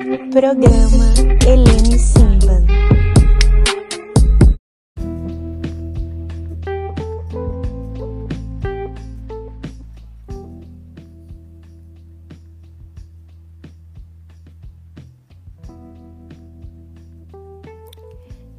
Programa 0.00 1.12
Helene 1.46 1.98
Simba. 1.98 2.64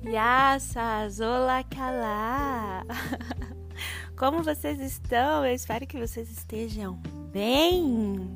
Yassas, 0.06 1.20
olá 1.20 1.64
calá! 1.64 2.86
Como 4.16 4.44
vocês 4.44 4.80
estão? 4.80 5.44
Eu 5.44 5.56
espero 5.56 5.88
que 5.88 5.98
vocês 5.98 6.30
estejam 6.30 7.02
bem, 7.32 8.30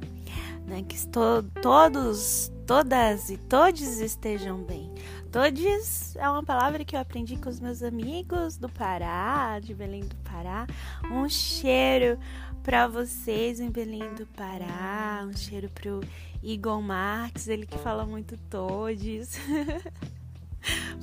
né? 0.66 0.82
Que 0.88 0.96
estou, 0.96 1.44
todos, 1.62 2.52
todas 2.66 3.30
e 3.30 3.38
todos 3.38 4.00
estejam 4.00 4.64
bem. 4.64 4.92
Todes 5.32 6.16
é 6.16 6.28
uma 6.28 6.44
palavra 6.44 6.84
que 6.84 6.96
eu 6.96 7.00
aprendi 7.00 7.38
com 7.38 7.50
os 7.50 7.60
meus 7.60 7.84
amigos 7.84 8.58
do 8.58 8.68
Pará, 8.68 9.60
de 9.60 9.74
Belém 9.74 10.02
do 10.02 10.16
Pará. 10.18 10.66
Um 11.12 11.30
cheiro 11.30 12.18
para 12.64 12.88
vocês 12.88 13.60
em 13.60 13.70
Belém 13.70 14.14
do 14.16 14.26
Pará, 14.26 15.24
um 15.28 15.38
cheiro 15.38 15.70
pro 15.70 16.02
Igor 16.42 16.82
Marques, 16.82 17.48
ele 17.48 17.68
que 17.68 17.78
fala 17.78 18.06
muito 18.06 18.36
todes. 18.50 19.38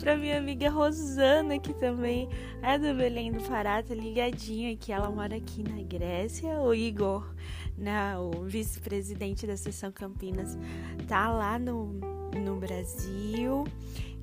pra 0.03 0.17
minha 0.17 0.37
amiga 0.37 0.69
Rosana, 0.69 1.61
que 1.61 1.73
também 1.73 2.29
é 2.61 2.77
do 2.77 2.93
Belém 2.93 3.31
do 3.31 3.41
Pará, 3.45 3.81
tá 3.81 3.95
ligadinha 3.95 4.73
aqui. 4.73 4.91
Ela 4.91 5.09
mora 5.09 5.37
aqui 5.37 5.63
na 5.63 5.81
Grécia. 5.81 6.59
O 6.59 6.75
Igor, 6.75 7.33
né, 7.79 8.19
o 8.19 8.43
vice-presidente 8.43 9.47
da 9.47 9.57
Seção 9.57 9.93
Campinas, 9.93 10.59
tá 11.07 11.31
lá 11.31 11.57
no, 11.57 12.01
no 12.35 12.57
Brasil. 12.57 13.63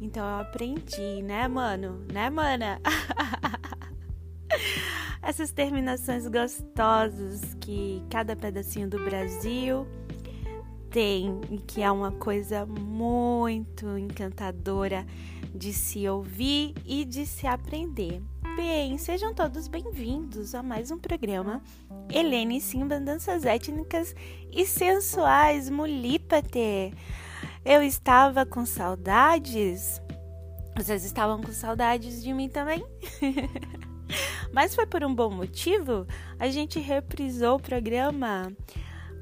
Então 0.02 0.28
eu 0.28 0.42
aprendi, 0.42 1.24
né, 1.24 1.48
mano? 1.48 2.06
Né, 2.12 2.30
mana? 2.30 2.82
Essas 5.24 5.54
terminações 5.54 6.28
gostosas 6.28 7.56
que 7.62 8.04
cada 8.10 8.36
pedacinho 8.36 8.90
do 8.90 9.02
Brasil 9.06 9.88
tem 10.90 11.40
e 11.50 11.58
que 11.58 11.82
é 11.82 11.90
uma 11.90 12.12
coisa 12.12 12.66
muito 12.66 13.98
encantadora 13.98 15.06
de 15.54 15.74
se 15.74 16.08
ouvir 16.08 16.74
e 16.86 17.04
de 17.06 17.26
se 17.26 17.48
aprender. 17.48 18.22
Bem, 18.56 18.98
sejam 18.98 19.34
todos 19.34 19.68
bem-vindos 19.68 20.54
a 20.54 20.62
mais 20.62 20.92
um 20.92 20.98
programa 20.98 21.62
Helene 22.12 22.60
Simba 22.60 23.00
Danças 23.00 23.46
Étnicas 23.46 24.16
e 24.52 24.66
Sensuais 24.66 25.70
Mulípate. 25.70 26.94
Eu 27.66 27.82
estava 27.82 28.46
com 28.46 28.66
saudades. 28.66 30.02
Vocês 30.76 31.04
estavam 31.04 31.42
com 31.42 31.52
saudades 31.52 32.24
de 32.24 32.34
mim 32.34 32.50
também? 32.50 32.86
Mas 34.54 34.74
foi 34.74 34.86
por 34.86 35.04
um 35.04 35.14
bom 35.14 35.30
motivo. 35.30 36.08
A 36.40 36.50
gente 36.50 36.80
reprisou 36.80 37.56
o 37.58 37.62
programa 37.62 38.52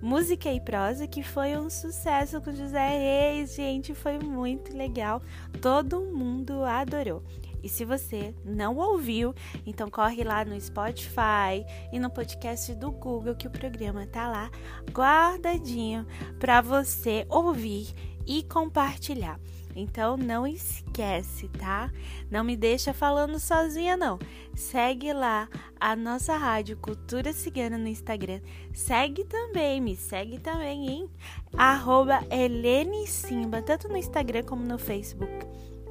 Música 0.01 0.51
e 0.51 0.61
Prosa, 0.61 1.07
que 1.07 1.23
foi 1.23 1.57
um 1.57 1.69
sucesso 1.69 2.39
com 2.41 2.53
José 2.53 2.87
Reis, 2.87 3.55
gente, 3.55 3.95
foi 3.95 4.19
muito 4.19 4.75
legal. 4.75 5.21
Todo 5.61 6.01
mundo 6.01 6.63
adorou. 6.63 7.23
E 7.63 7.67
se 7.67 7.83
você 7.83 8.33
não 8.45 8.77
ouviu, 8.77 9.33
então 9.65 9.89
corre 9.89 10.23
lá 10.23 10.45
no 10.45 10.59
Spotify 10.61 11.65
e 11.91 11.99
no 11.99 12.09
podcast 12.09 12.73
do 12.75 12.91
Google 12.91 13.35
que 13.35 13.47
o 13.47 13.51
programa 13.51 14.05
tá 14.05 14.29
lá 14.29 14.51
guardadinho 14.91 16.05
para 16.39 16.61
você 16.61 17.25
ouvir 17.27 17.93
e 18.25 18.43
compartilhar. 18.43 19.39
Então 19.77 20.17
não 20.17 20.47
esquece, 20.47 21.47
tá? 21.49 21.91
Não 22.31 22.43
me 22.43 22.57
deixa 22.57 22.93
falando 22.93 23.39
sozinha 23.39 23.95
não. 23.95 24.17
Segue 24.55 25.13
lá 25.13 25.47
a 25.79 25.95
nossa 25.95 26.35
rádio 26.35 26.77
Cultura 26.77 27.31
Cigana 27.31 27.77
no 27.77 27.87
Instagram. 27.87 28.41
Segue 28.73 29.23
também, 29.23 29.79
me 29.79 29.95
segue 29.95 30.39
também, 30.39 30.89
hein? 30.89 31.09
Arroba 31.55 32.25
Helene 32.31 33.05
Simba, 33.05 33.61
tanto 33.61 33.87
no 33.87 33.97
Instagram 33.97 34.43
como 34.43 34.63
no 34.63 34.79
Facebook. 34.79 35.31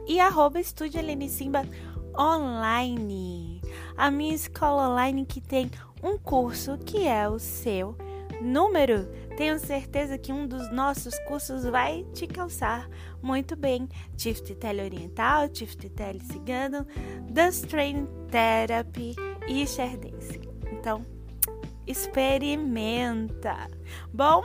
E 0.06 0.18
arroba 0.18 0.58
Estúdio 0.58 0.98
Helene 0.98 1.28
Simba 1.28 1.62
online. 2.18 3.60
A 3.96 4.10
minha 4.10 4.34
escola 4.34 4.90
online 4.90 5.24
que 5.24 5.40
tem 5.40 5.70
um 6.02 6.18
curso 6.18 6.76
que 6.78 7.06
é 7.06 7.28
o 7.28 7.38
seu 7.38 7.96
número 8.40 9.08
tenho 9.36 9.58
certeza 9.58 10.16
que 10.16 10.32
um 10.32 10.46
dos 10.46 10.72
nossos 10.72 11.18
cursos 11.20 11.64
vai 11.64 12.04
te 12.14 12.26
calçar 12.26 12.88
muito 13.22 13.54
bem. 13.54 13.86
Tift 14.16 14.54
Tele 14.54 14.82
Oriental, 14.82 15.48
Tift 15.48 15.90
Tele 15.90 16.20
Cigano, 16.20 16.86
Dance 17.30 17.66
Train 17.66 18.08
Therapy 18.30 19.14
e 19.46 19.66
Share 19.66 19.96
Dance. 19.98 20.40
Então, 20.72 21.04
experimenta. 21.86 23.70
Bom, 24.12 24.44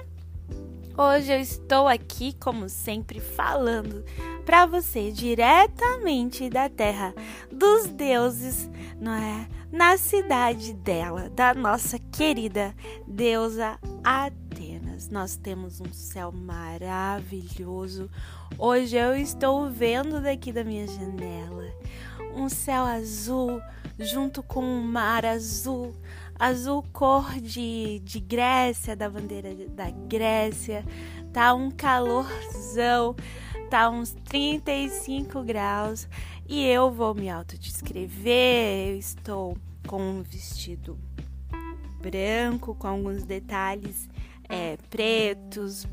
hoje 1.01 1.33
eu 1.33 1.39
estou 1.39 1.87
aqui, 1.87 2.33
como 2.39 2.69
sempre, 2.69 3.19
falando 3.19 4.03
para 4.45 4.65
você 4.65 5.11
diretamente 5.11 6.49
da 6.49 6.69
terra 6.69 7.13
dos 7.51 7.87
deuses, 7.87 8.69
não 8.99 9.13
é? 9.13 9.47
Na 9.71 9.97
cidade 9.97 10.73
dela, 10.73 11.29
da 11.29 11.53
nossa 11.53 11.97
querida 11.97 12.75
deusa 13.07 13.79
Atena 14.03 14.91
nós 15.09 15.35
temos 15.35 15.81
um 15.81 15.91
céu 15.91 16.31
maravilhoso. 16.31 18.09
Hoje 18.57 18.95
eu 18.95 19.15
estou 19.15 19.69
vendo 19.69 20.21
daqui 20.21 20.51
da 20.51 20.63
minha 20.63 20.87
janela 20.87 21.65
um 22.33 22.47
céu 22.47 22.85
azul 22.85 23.61
junto 23.99 24.41
com 24.41 24.63
um 24.63 24.81
mar 24.81 25.25
azul, 25.25 25.93
azul 26.41 26.83
cor 26.91 27.39
de, 27.39 27.99
de 27.99 28.19
Grécia, 28.19 28.95
da 28.95 29.07
bandeira 29.07 29.53
da 29.67 29.91
Grécia. 29.91 30.83
Tá 31.31 31.53
um 31.53 31.69
calorzão, 31.69 33.15
tá 33.69 33.87
uns 33.91 34.15
35 34.27 35.43
graus 35.43 36.09
e 36.49 36.65
eu 36.65 36.89
vou 36.89 37.13
me 37.13 37.29
autodescrever. 37.29 38.89
Eu 38.89 38.97
estou 38.97 39.55
com 39.85 40.01
um 40.01 40.23
vestido 40.23 40.97
branco 42.01 42.73
com 42.73 42.87
alguns 42.87 43.21
detalhes 43.21 44.09
é, 44.49 44.77
pretos. 44.89 45.85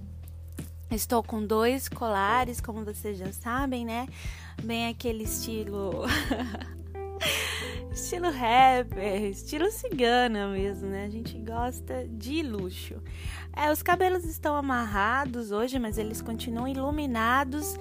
Estou 0.91 1.23
com 1.23 1.45
dois 1.45 1.91
colares, 1.91 2.59
como 2.59 2.87
vocês 2.87 3.19
já 3.19 3.31
sabem, 3.33 3.85
né? 3.85 4.09
Bem 4.63 4.89
aquele 4.89 5.25
estilo. 5.25 6.07
estilo 7.99 8.31
rapper, 8.31 9.25
estilo 9.25 9.71
cigana 9.73 10.49
mesmo, 10.49 10.89
né? 10.89 11.05
A 11.05 11.11
gente 11.11 11.37
gosta 11.39 12.07
de 12.09 12.43
luxo. 12.43 13.03
É, 13.53 13.73
os 13.73 13.83
cabelos 13.83 14.25
estão 14.25 14.55
amarrados 14.55 15.51
hoje, 15.51 15.81
mas 15.81 15.99
eles 15.99 16.23
continuam 16.23 16.69
iluminados, 16.69 17.77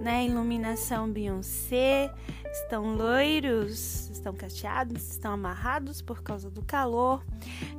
né? 0.00 0.24
Iluminação 0.24 1.10
Beyoncé. 1.10 2.12
Estão 2.50 2.96
loiros, 2.96 4.08
estão 4.08 4.34
cacheados, 4.34 5.10
estão 5.10 5.32
amarrados 5.32 6.00
por 6.00 6.22
causa 6.22 6.50
do 6.50 6.62
calor. 6.62 7.22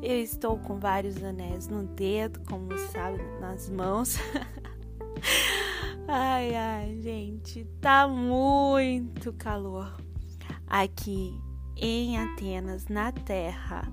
Eu 0.01 0.22
estou 0.22 0.59
com 0.59 0.79
vários 0.79 1.22
anéis 1.23 1.67
no 1.67 1.83
dedo, 1.83 2.39
como 2.47 2.78
sabe, 2.91 3.19
nas 3.41 3.67
mãos. 3.67 4.16
ai, 6.07 6.55
ai, 6.55 6.99
gente, 7.01 7.66
tá 7.81 8.07
muito 8.07 9.33
calor 9.33 9.97
aqui 10.67 11.48
em 11.79 12.17
Atenas, 12.17 12.88
na 12.88 13.12
terra 13.12 13.91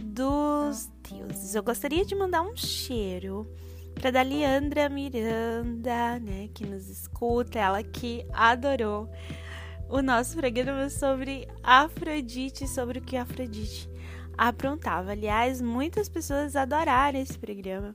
dos 0.00 0.90
deuses. 1.08 1.54
Eu 1.54 1.62
gostaria 1.62 2.04
de 2.04 2.14
mandar 2.14 2.42
um 2.42 2.56
cheiro 2.56 3.46
para 3.94 4.10
da 4.10 4.22
Leandra 4.22 4.88
Miranda, 4.88 6.18
né, 6.18 6.48
que 6.54 6.66
nos 6.66 6.88
escuta, 6.88 7.58
ela 7.58 7.82
que 7.82 8.26
adorou 8.32 9.08
o 9.88 10.02
nosso 10.02 10.36
programa 10.36 10.90
sobre 10.90 11.48
Afrodite, 11.62 12.68
sobre 12.68 12.98
o 12.98 13.02
que 13.02 13.16
Afrodite 13.16 13.88
aprontava. 14.36 15.12
Aliás, 15.12 15.60
muitas 15.60 16.08
pessoas 16.08 16.56
adoraram 16.56 17.18
esse 17.18 17.38
programa. 17.38 17.94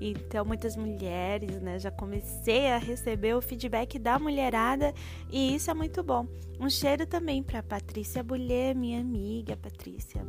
Então, 0.00 0.44
muitas 0.44 0.76
mulheres, 0.76 1.60
né? 1.60 1.78
Já 1.78 1.90
comecei 1.90 2.70
a 2.70 2.78
receber 2.78 3.34
o 3.34 3.42
feedback 3.42 3.98
da 3.98 4.18
mulherada 4.18 4.92
e 5.30 5.54
isso 5.54 5.70
é 5.70 5.74
muito 5.74 6.02
bom. 6.02 6.26
Um 6.60 6.68
cheiro 6.68 7.06
também 7.06 7.42
para 7.42 7.62
Patrícia 7.62 8.22
Bullier, 8.22 8.76
minha 8.76 9.00
amiga 9.00 9.56
Patrícia, 9.56 10.24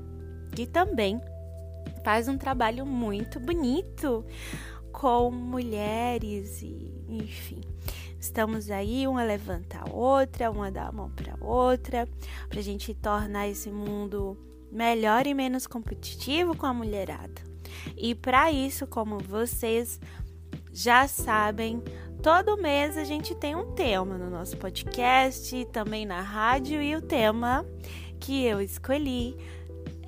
que 0.55 0.65
também 0.65 1.19
faz 2.03 2.27
um 2.27 2.37
trabalho 2.37 2.85
muito 2.85 3.39
bonito 3.39 4.25
com 4.91 5.31
mulheres 5.31 6.61
e, 6.61 6.93
enfim. 7.07 7.61
Estamos 8.19 8.69
aí, 8.69 9.07
uma 9.07 9.23
levanta 9.23 9.79
a 9.79 9.89
outra, 9.89 10.51
uma 10.51 10.69
dá 10.69 10.87
a 10.87 10.91
mão 10.91 11.09
para 11.09 11.37
outra, 11.39 12.07
para 12.49 12.59
a 12.59 12.63
gente 12.63 12.93
tornar 12.93 13.47
esse 13.47 13.71
mundo 13.71 14.37
melhor 14.71 15.27
e 15.27 15.33
menos 15.33 15.67
competitivo 15.67 16.55
com 16.55 16.65
a 16.65 16.73
mulherada. 16.73 17.41
E 17.97 18.13
para 18.15 18.51
isso, 18.51 18.87
como 18.87 19.19
vocês 19.19 19.99
já 20.71 21.07
sabem, 21.07 21.83
Todo 22.21 22.57
mês 22.57 22.97
a 22.97 23.05
gente 23.05 23.33
tem 23.33 23.55
um 23.55 23.71
tema 23.71 24.17
no 24.17 24.29
nosso 24.29 24.57
podcast, 24.57 25.65
também 25.71 26.05
na 26.05 26.19
rádio, 26.19 26.81
e 26.81 26.93
o 26.93 27.01
tema 27.01 27.65
que 28.19 28.43
eu 28.43 28.59
escolhi 28.59 29.37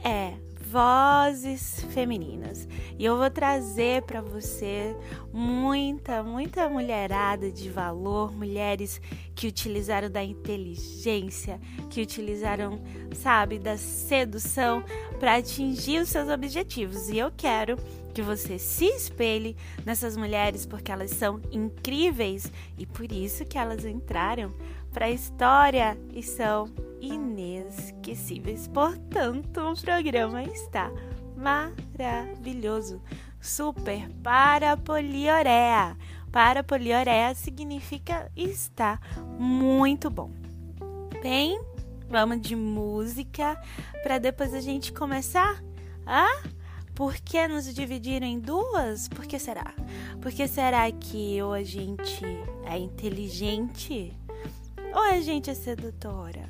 é 0.04 0.34
vozes 0.72 1.84
femininas. 1.90 2.66
E 2.98 3.04
eu 3.04 3.18
vou 3.18 3.30
trazer 3.30 4.04
para 4.04 4.22
você 4.22 4.96
muita, 5.34 6.24
muita 6.24 6.70
mulherada 6.70 7.52
de 7.52 7.70
valor, 7.70 8.32
mulheres 8.32 9.02
que 9.36 9.48
utilizaram 9.48 10.10
da 10.10 10.24
inteligência, 10.24 11.60
que 11.90 12.02
utilizaram, 12.02 12.82
sabe, 13.14 13.60
da 13.60 13.76
sedução 13.76 14.84
para 15.20 15.36
atingir 15.36 16.00
os 16.00 16.10
seus 16.10 16.30
objetivos. 16.30 17.10
E 17.10 17.18
eu 17.18 17.32
quero 17.36 17.78
que 18.14 18.22
você 18.22 18.58
se 18.58 18.86
espelhe 18.86 19.58
nessas 19.86 20.16
mulheres 20.16 20.66
porque 20.66 20.92
elas 20.92 21.12
são 21.12 21.42
incríveis 21.52 22.52
e 22.78 22.86
por 22.86 23.12
isso 23.12 23.46
que 23.46 23.58
elas 23.58 23.84
entraram 23.84 24.54
para 24.92 25.06
a 25.06 25.12
história 25.12 25.98
e 26.14 26.22
são 26.22 26.70
inesquecíveis. 27.00 28.68
Portanto, 28.68 29.60
o 29.60 29.82
programa 29.82 30.44
está 30.44 30.92
maravilhoso. 31.36 33.02
Super 33.40 34.08
para 34.22 34.78
polioreia. 34.78 35.98
Para 36.32 36.64
polioreia 36.64 37.34
significa 37.34 38.32
está 38.36 39.00
muito 39.40 40.10
bom. 40.10 40.32
Bem, 41.22 41.60
vamos 42.08 42.42
de 42.42 42.56
música 42.56 43.60
para 44.04 44.18
depois 44.18 44.54
a 44.54 44.62
gente 44.62 44.94
começar 44.94 45.62
a 46.06 46.28
por 46.94 47.16
que 47.16 47.48
nos 47.48 47.74
dividiram 47.74 48.28
em 48.28 48.40
duas? 48.40 49.08
Por 49.08 49.26
que 49.26 49.40
será? 49.40 49.74
Por 50.22 50.32
que 50.32 50.48
será 50.48 50.92
que 50.92 51.42
ou 51.42 51.54
a 51.54 51.64
gente 51.64 52.24
é 52.66 52.78
inteligente 52.78 54.14
ou 54.94 55.02
a 55.02 55.20
gente 55.22 55.50
é 55.50 55.54
sedutora? 55.54 56.50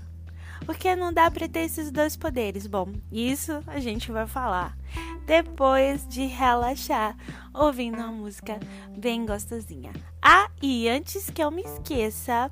Porque 0.66 0.96
não 0.96 1.12
dá 1.12 1.30
para 1.30 1.48
ter 1.48 1.62
esses 1.62 1.92
dois 1.92 2.16
poderes. 2.16 2.68
Bom, 2.68 2.94
isso 3.12 3.64
a 3.68 3.80
gente 3.80 4.12
vai 4.12 4.28
falar 4.28 4.78
depois 5.26 6.08
de 6.08 6.26
relaxar, 6.26 7.16
ouvindo 7.54 7.98
uma 7.98 8.12
música 8.12 8.60
bem 8.98 9.26
gostosinha. 9.26 9.92
Ah, 10.22 10.50
e 10.62 10.88
antes 10.88 11.30
que 11.30 11.42
eu 11.42 11.50
me 11.50 11.62
esqueça, 11.62 12.52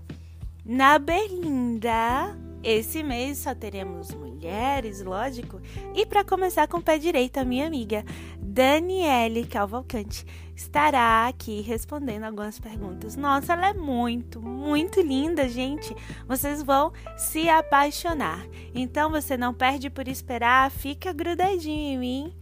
na 0.65 0.97
Berlinda, 0.97 2.37
esse 2.63 3.03
mês 3.03 3.39
só 3.39 3.55
teremos 3.55 4.11
mulheres, 4.11 5.01
lógico. 5.01 5.61
E 5.95 6.05
para 6.05 6.23
começar 6.23 6.67
com 6.67 6.77
o 6.77 6.81
pé 6.81 6.97
direito, 6.97 7.37
a 7.37 7.45
minha 7.45 7.67
amiga 7.67 8.03
Daniele 8.37 9.45
Calvalcante 9.45 10.25
estará 10.59 11.25
aqui 11.25 11.61
respondendo 11.61 12.25
algumas 12.25 12.59
perguntas. 12.59 13.15
Nossa, 13.15 13.53
ela 13.53 13.69
é 13.69 13.73
muito, 13.73 14.41
muito 14.41 14.99
linda, 14.99 15.47
gente. 15.47 15.95
Vocês 16.27 16.61
vão 16.61 16.91
se 17.17 17.47
apaixonar. 17.47 18.45
Então 18.75 19.09
você 19.09 19.37
não 19.37 19.53
perde 19.53 19.89
por 19.89 20.07
esperar, 20.07 20.69
fica 20.69 21.13
grudadinho 21.13 21.93
em 21.93 21.97
mim. 21.97 22.37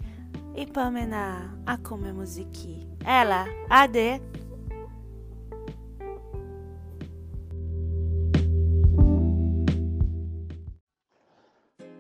E 0.56 0.66
Pamela, 0.66 1.54
a 1.64 1.78
como 1.78 2.08
é 2.08 2.12
musique. 2.12 2.88
Ela, 3.06 3.46
Ade. 3.70 4.20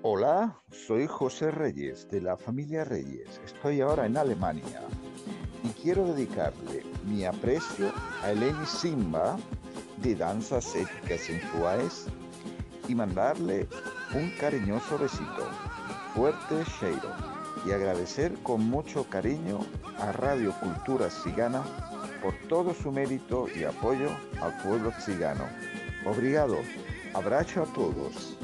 Hola, 0.01 0.57
soy 0.71 1.05
José 1.05 1.51
Reyes 1.51 2.07
de 2.09 2.21
la 2.21 2.37
familia 2.37 2.83
Reyes. 2.83 3.39
Estoy 3.45 3.81
ahora 3.81 4.07
en 4.07 4.17
Alemania 4.17 4.81
quiero 5.69 6.05
dedicarle 6.05 6.83
mi 7.05 7.25
aprecio 7.25 7.91
a 8.23 8.31
Eleni 8.31 8.65
Simba 8.65 9.37
de 9.97 10.15
Danzas 10.15 10.75
Éticas 10.75 11.21
Sensuales 11.21 12.05
y 12.87 12.95
mandarle 12.95 13.67
un 14.13 14.29
cariñoso 14.39 14.97
besito, 14.97 15.49
fuerte 16.13 16.63
Sheiro, 16.79 17.11
y 17.65 17.71
agradecer 17.71 18.33
con 18.43 18.61
mucho 18.69 19.03
cariño 19.09 19.59
a 19.99 20.11
Radio 20.11 20.53
Cultura 20.59 21.09
Cigana 21.09 21.63
por 22.21 22.33
todo 22.47 22.73
su 22.73 22.91
mérito 22.91 23.47
y 23.55 23.63
apoyo 23.63 24.09
al 24.41 24.57
pueblo 24.63 24.91
cigano. 24.99 25.45
Obrigado. 26.05 26.57
Abrazo 27.13 27.63
a 27.63 27.65
todos. 27.73 28.36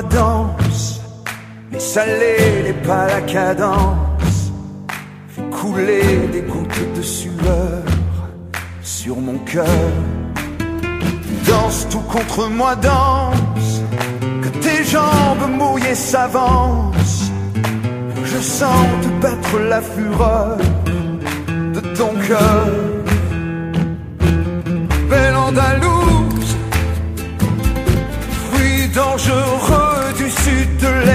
Moi 0.00 0.08
danse, 0.10 1.00
les 1.72 1.80
salés, 1.80 2.62
les 2.66 2.72
pas 2.86 3.06
la 3.08 3.20
cadence, 3.22 4.52
fait 5.28 5.50
couler 5.50 6.28
des 6.32 6.42
gouttes 6.42 6.94
de 6.96 7.02
sueur 7.02 7.82
sur 8.80 9.16
mon 9.16 9.38
cœur. 9.38 9.90
Danse 11.48 11.88
tout 11.90 12.06
contre 12.14 12.48
moi, 12.48 12.76
danse, 12.76 13.82
que 14.42 14.50
tes 14.64 14.84
jambes 14.84 15.50
mouillées 15.58 15.96
s'avancent. 15.96 17.32
Je 18.24 18.38
sens 18.38 18.86
te 19.02 19.08
battre 19.22 19.58
la 19.68 19.80
fureur 19.80 20.58
de 21.74 21.80
ton 21.96 22.12
cœur. 22.28 22.66
Belle 25.10 25.34
Andalouse, 25.34 26.56
fruit 28.44 28.88
dangereux 28.94 29.67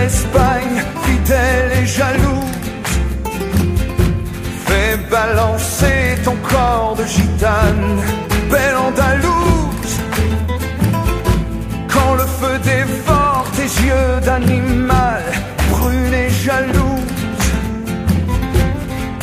l'Espagne, 0.03 0.83
fidèle 1.03 1.71
et 1.81 1.85
jalouse. 1.85 2.93
Fais 4.65 4.97
balancer 5.09 6.17
ton 6.25 6.35
corps 6.51 6.95
de 6.97 7.05
gitane, 7.05 8.01
belle 8.51 8.77
Andalouse. 8.85 9.93
Quand 11.93 12.13
le 12.21 12.27
feu 12.39 12.55
dévore 12.71 13.45
tes 13.55 13.71
yeux 13.87 14.13
d'animal, 14.25 15.23
brune 15.71 16.13
et 16.25 16.29
jalouse. 16.29 17.49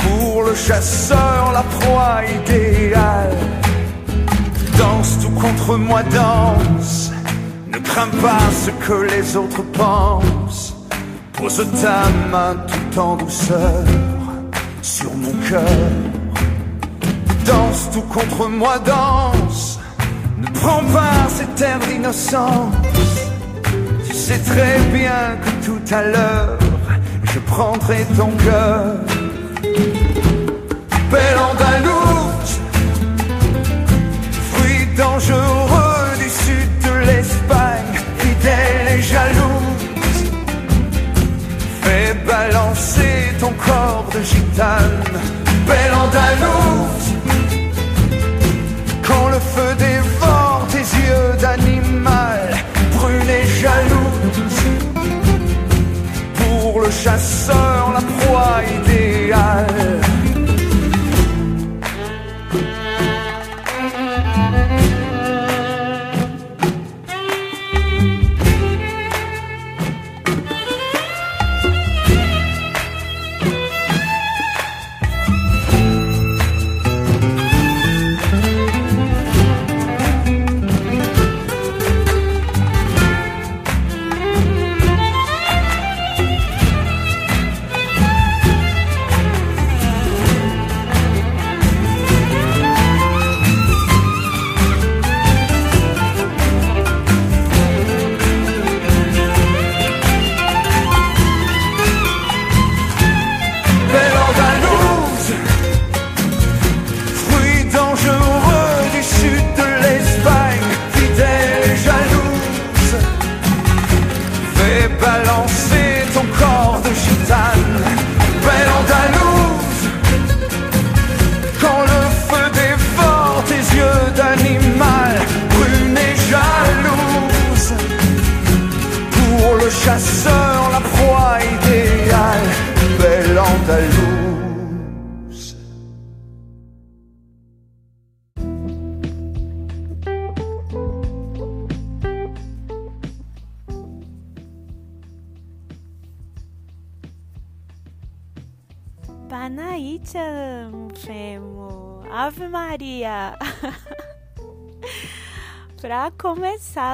Pour 0.02 0.44
le 0.44 0.54
chasseur, 0.54 1.52
la 1.52 1.64
proie 1.74 2.20
idéale. 2.38 3.36
Danse 4.78 5.18
tout 5.20 5.34
contre 5.44 5.76
moi, 5.76 6.02
danse. 6.04 7.12
Ne 7.72 7.78
crains 7.78 8.14
pas 8.22 8.46
ce 8.64 8.70
que 8.84 8.96
les 9.12 9.36
autres 9.36 9.62
pensent. 9.74 10.69
Pose 11.40 11.66
ta 11.80 12.02
main 12.30 12.54
tout 12.68 13.00
en 13.00 13.16
douceur 13.16 13.82
sur 14.82 15.10
mon 15.14 15.32
cœur. 15.48 15.62
Danse 17.46 17.88
tout 17.94 18.02
contre 18.02 18.46
moi, 18.46 18.78
danse. 18.80 19.78
Ne 20.36 20.48
prends 20.48 20.84
pas 20.92 21.28
cet 21.28 21.58
air 21.62 21.78
d'innocence. 21.78 22.74
Tu 24.06 24.14
sais 24.14 24.38
très 24.38 24.78
bien 24.92 25.38
que 25.42 25.64
tout 25.64 25.94
à 25.94 26.02
l'heure, 26.02 26.58
je 27.32 27.38
prendrai 27.38 28.04
ton 28.18 28.30
cœur. 28.44 28.96
Belle 31.10 31.38
Andalouse, 31.50 32.52
fruit 34.52 34.86
dangereux 34.94 36.18
du 36.18 36.28
sud 36.28 36.70
de 36.84 36.98
l'Espagne, 37.06 37.94
fidèle 38.18 38.98
et 38.98 39.02
jalouse. 39.02 39.89
Balancer 42.26 43.34
ton 43.40 43.52
corps 43.52 44.06
de 44.12 44.22
gitane, 44.22 45.02
belle 45.66 45.92
Andalouse. 45.92 47.09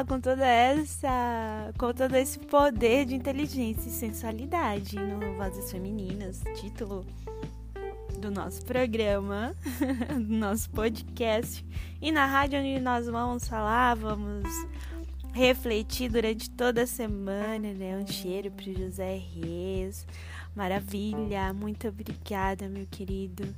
Com 0.07 0.21
toda 0.21 0.47
essa, 0.47 1.73
com 1.77 1.93
todo 1.93 2.15
esse 2.15 2.39
poder 2.39 3.07
de 3.07 3.15
inteligência 3.15 3.89
e 3.89 3.93
sensualidade 3.93 4.97
no 4.97 5.37
Vozes 5.37 5.71
Femininas, 5.71 6.43
título 6.55 7.05
do 8.21 8.31
nosso 8.31 8.65
programa, 8.65 9.55
do 10.15 10.35
nosso 10.35 10.71
podcast 10.71 11.65
e 12.01 12.13
na 12.13 12.25
rádio 12.25 12.61
onde 12.61 12.81
nós 12.81 13.07
vamos 13.07 13.49
falar, 13.49 13.97
vamos 13.97 14.49
refletir 15.33 16.11
durante 16.11 16.49
toda 16.51 16.85
a 16.85 16.87
semana, 16.87 17.73
né? 17.75 17.99
Um 17.99 18.07
cheiro 18.07 18.51
pro 18.51 18.73
José 18.73 19.21
Reis. 19.35 20.07
Maravilha, 20.55 21.53
muito 21.53 21.89
obrigada, 21.89 22.69
meu 22.69 22.87
querido. 22.87 23.55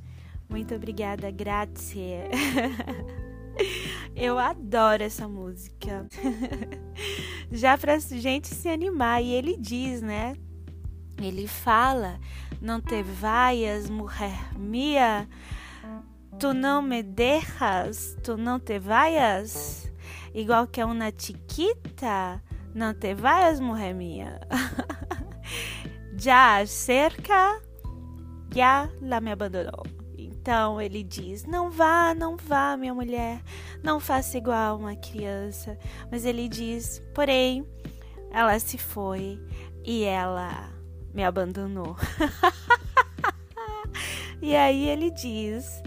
Muito 0.49 0.75
obrigada, 0.75 1.31
grazie. 1.31 2.25
Eu 4.18 4.37
adoro 4.38 5.04
essa 5.04 5.28
música. 5.28 6.06
Já 7.52 7.78
pra 7.78 7.98
gente 7.98 8.48
se 8.48 8.68
animar. 8.68 9.22
E 9.22 9.32
ele 9.32 9.56
diz, 9.56 10.02
né? 10.02 10.34
Ele 11.22 11.46
fala: 11.46 12.18
Não 12.60 12.80
te 12.80 13.02
vayas, 13.02 13.88
mulher 13.88 14.52
mia. 14.56 15.28
Tu 16.38 16.52
não 16.52 16.82
me 16.82 17.02
dejas, 17.02 18.16
tu 18.22 18.37
não 18.37 18.58
te 18.58 18.78
vayas. 18.78 19.90
Igual 20.34 20.66
que 20.66 20.80
é 20.80 20.84
uma 20.84 21.12
chiquita. 21.16 22.42
Não 22.75 22.92
te 22.92 23.14
vayas, 23.14 23.60
mulher 23.60 23.94
mia. 23.94 24.40
Já 26.20 26.66
cerca, 26.66 27.62
já 28.52 28.90
la 29.00 29.20
me 29.20 29.30
abandonou. 29.30 29.98
Então 30.49 30.81
ele 30.81 31.02
diz: 31.02 31.45
Não 31.45 31.71
vá, 31.71 32.14
não 32.14 32.35
vá, 32.35 32.75
minha 32.75 32.95
mulher, 32.95 33.43
não 33.83 34.00
faça 34.00 34.38
igual 34.38 34.78
uma 34.78 34.97
criança. 34.97 35.78
Mas 36.11 36.25
ele 36.25 36.49
diz: 36.49 37.02
Porém, 37.14 37.69
ela 38.31 38.59
se 38.59 38.78
foi 38.78 39.38
e 39.85 40.05
ela 40.05 40.73
me 41.12 41.23
abandonou. 41.23 41.95
e 44.40 44.57
aí 44.57 44.88
ele 44.88 45.11
diz: 45.11 45.83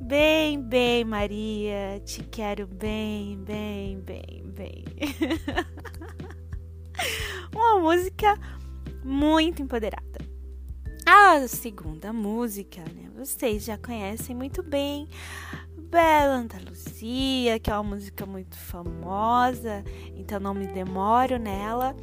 Bem, 0.00 0.62
bem, 0.62 1.04
Maria, 1.04 2.00
te 2.02 2.22
quero 2.22 2.66
bem, 2.66 3.36
bem, 3.44 4.00
bem, 4.00 4.44
bem. 4.46 4.82
uma 7.54 7.80
música 7.80 8.34
muito 9.04 9.60
empoderada. 9.60 10.25
A 11.08 11.46
segunda 11.46 12.12
música, 12.12 12.80
né? 12.80 13.08
Vocês 13.16 13.64
já 13.64 13.78
conhecem 13.78 14.34
muito 14.34 14.60
bem. 14.60 15.08
Bela 15.78 16.34
Andaluzia, 16.34 17.60
que 17.60 17.70
é 17.70 17.74
uma 17.74 17.94
música 17.94 18.26
muito 18.26 18.56
famosa, 18.56 19.84
então 20.16 20.40
não 20.40 20.52
me 20.52 20.66
demoro 20.66 21.38
nela. 21.38 21.94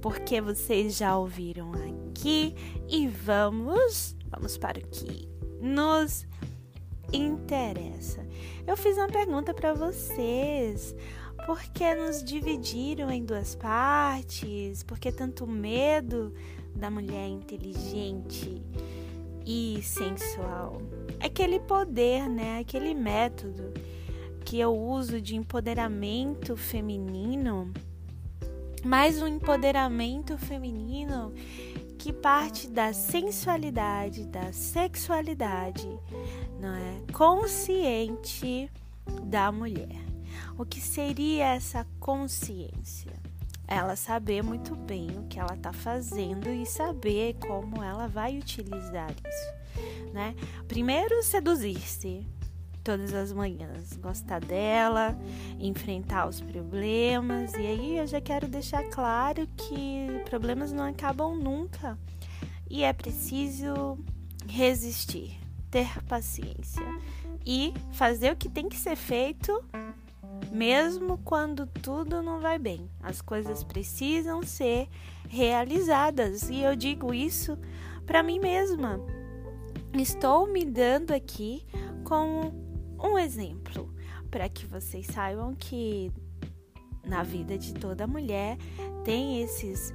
porque 0.00 0.40
vocês 0.40 0.96
já 0.96 1.16
ouviram 1.16 1.72
aqui 1.72 2.54
e 2.88 3.08
vamos, 3.08 4.16
vamos 4.28 4.56
para 4.56 4.78
o 4.78 4.86
que 4.88 5.28
nos 5.60 6.24
interessa. 7.12 8.24
Eu 8.64 8.76
fiz 8.76 8.96
uma 8.96 9.08
pergunta 9.08 9.52
para 9.52 9.74
vocês. 9.74 10.94
Por 11.46 11.60
que 11.72 11.94
nos 11.96 12.22
dividiram 12.22 13.10
em 13.10 13.24
duas 13.24 13.56
partes? 13.56 14.84
Por 14.84 14.98
que 15.00 15.10
tanto 15.10 15.46
medo 15.46 16.32
da 16.74 16.90
mulher 16.90 17.28
inteligente 17.28 18.62
e 19.46 19.80
sensual? 19.82 20.80
Aquele 21.20 21.60
poder, 21.60 22.28
né? 22.28 22.58
Aquele 22.60 22.94
método 22.94 23.72
que 24.44 24.58
eu 24.58 24.76
uso 24.76 25.20
de 25.20 25.36
empoderamento 25.36 26.56
feminino, 26.56 27.72
mas 28.84 29.22
um 29.22 29.26
empoderamento 29.26 30.36
feminino 30.36 31.32
que 31.98 32.12
parte 32.12 32.68
da 32.68 32.92
sensualidade, 32.92 34.26
da 34.26 34.52
sexualidade, 34.52 35.88
não 36.58 36.74
é? 36.74 37.12
Consciente 37.12 38.68
da 39.22 39.52
mulher. 39.52 40.02
O 40.58 40.64
que 40.64 40.80
seria 40.80 41.54
essa 41.54 41.86
consciência? 42.00 43.21
Ela 43.66 43.96
saber 43.96 44.42
muito 44.42 44.74
bem 44.74 45.10
o 45.18 45.26
que 45.28 45.38
ela 45.38 45.54
está 45.54 45.72
fazendo 45.72 46.48
e 46.48 46.66
saber 46.66 47.36
como 47.38 47.82
ela 47.82 48.06
vai 48.06 48.38
utilizar 48.38 49.10
isso, 49.10 50.12
né? 50.12 50.34
Primeiro, 50.68 51.22
seduzir-se 51.22 52.26
todas 52.82 53.14
as 53.14 53.32
manhãs, 53.32 53.96
gostar 53.96 54.40
dela, 54.40 55.16
enfrentar 55.58 56.28
os 56.28 56.40
problemas. 56.40 57.52
E 57.54 57.66
aí 57.66 57.98
eu 57.98 58.06
já 58.06 58.20
quero 58.20 58.48
deixar 58.48 58.82
claro 58.90 59.46
que 59.56 60.06
problemas 60.28 60.72
não 60.72 60.84
acabam 60.84 61.34
nunca 61.34 61.98
e 62.68 62.82
é 62.82 62.92
preciso 62.92 63.98
resistir, 64.48 65.38
ter 65.70 66.02
paciência 66.04 66.82
e 67.46 67.72
fazer 67.92 68.32
o 68.32 68.36
que 68.36 68.48
tem 68.48 68.68
que 68.68 68.76
ser 68.76 68.96
feito 68.96 69.62
mesmo 70.52 71.16
quando 71.24 71.66
tudo 71.66 72.22
não 72.22 72.38
vai 72.38 72.58
bem. 72.58 72.90
As 73.02 73.22
coisas 73.22 73.64
precisam 73.64 74.42
ser 74.42 74.86
realizadas 75.28 76.50
e 76.50 76.60
eu 76.60 76.76
digo 76.76 77.14
isso 77.14 77.58
para 78.04 78.22
mim 78.22 78.38
mesma. 78.38 79.00
Estou 79.94 80.46
me 80.46 80.64
dando 80.64 81.12
aqui 81.12 81.64
com 82.04 82.52
um 82.98 83.18
exemplo 83.18 83.92
para 84.30 84.48
que 84.48 84.66
vocês 84.66 85.06
saibam 85.06 85.54
que 85.54 86.12
na 87.04 87.22
vida 87.22 87.56
de 87.56 87.72
toda 87.72 88.06
mulher 88.06 88.58
tem 89.04 89.42
esses 89.42 89.92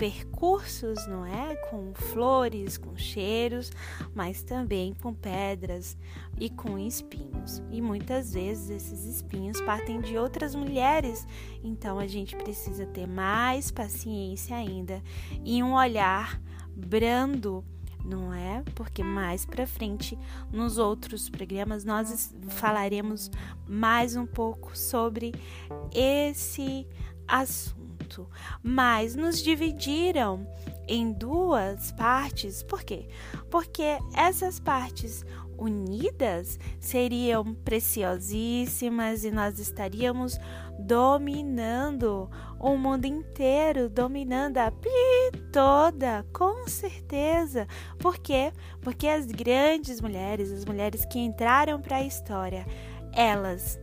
percursos, 0.00 1.06
não 1.06 1.26
é? 1.26 1.56
Com 1.68 1.92
flores, 1.92 2.78
com 2.78 2.96
cheiros, 2.96 3.70
mas 4.14 4.42
também 4.42 4.94
com 4.94 5.12
pedras 5.12 5.94
e 6.38 6.48
com 6.48 6.78
espinhos. 6.78 7.62
E 7.70 7.82
muitas 7.82 8.32
vezes 8.32 8.70
esses 8.70 9.04
espinhos 9.04 9.60
partem 9.60 10.00
de 10.00 10.16
outras 10.16 10.54
mulheres, 10.54 11.26
então 11.62 11.98
a 11.98 12.06
gente 12.06 12.34
precisa 12.34 12.86
ter 12.86 13.06
mais 13.06 13.70
paciência 13.70 14.56
ainda 14.56 15.02
e 15.44 15.62
um 15.62 15.74
olhar 15.74 16.40
brando 16.74 17.62
não 18.02 18.32
é? 18.32 18.62
Porque 18.74 19.04
mais 19.04 19.44
para 19.44 19.66
frente, 19.66 20.18
nos 20.50 20.78
outros 20.78 21.28
programas, 21.28 21.84
nós 21.84 22.34
falaremos 22.48 23.30
mais 23.68 24.16
um 24.16 24.24
pouco 24.24 24.74
sobre 24.74 25.34
esse 25.92 26.88
assunto 27.28 27.79
mas 28.62 29.14
nos 29.14 29.42
dividiram 29.42 30.46
em 30.88 31.12
duas 31.12 31.92
partes. 31.92 32.62
Por 32.62 32.82
quê? 32.82 33.08
Porque 33.50 33.98
essas 34.14 34.58
partes 34.58 35.24
unidas 35.60 36.58
seriam 36.80 37.54
preciosíssimas 37.54 39.24
e 39.24 39.30
nós 39.30 39.58
estaríamos 39.58 40.38
dominando 40.78 42.30
o 42.58 42.76
mundo 42.76 43.04
inteiro, 43.04 43.88
dominando 43.90 44.56
a 44.56 44.70
pi 44.70 44.88
toda, 45.52 46.24
com 46.32 46.66
certeza. 46.66 47.68
Por 47.98 48.18
quê? 48.18 48.52
Porque 48.80 49.06
as 49.06 49.26
grandes 49.26 50.00
mulheres, 50.00 50.50
as 50.50 50.64
mulheres 50.64 51.04
que 51.04 51.18
entraram 51.18 51.80
para 51.80 51.98
a 51.98 52.04
história, 52.04 52.66
elas 53.12 53.78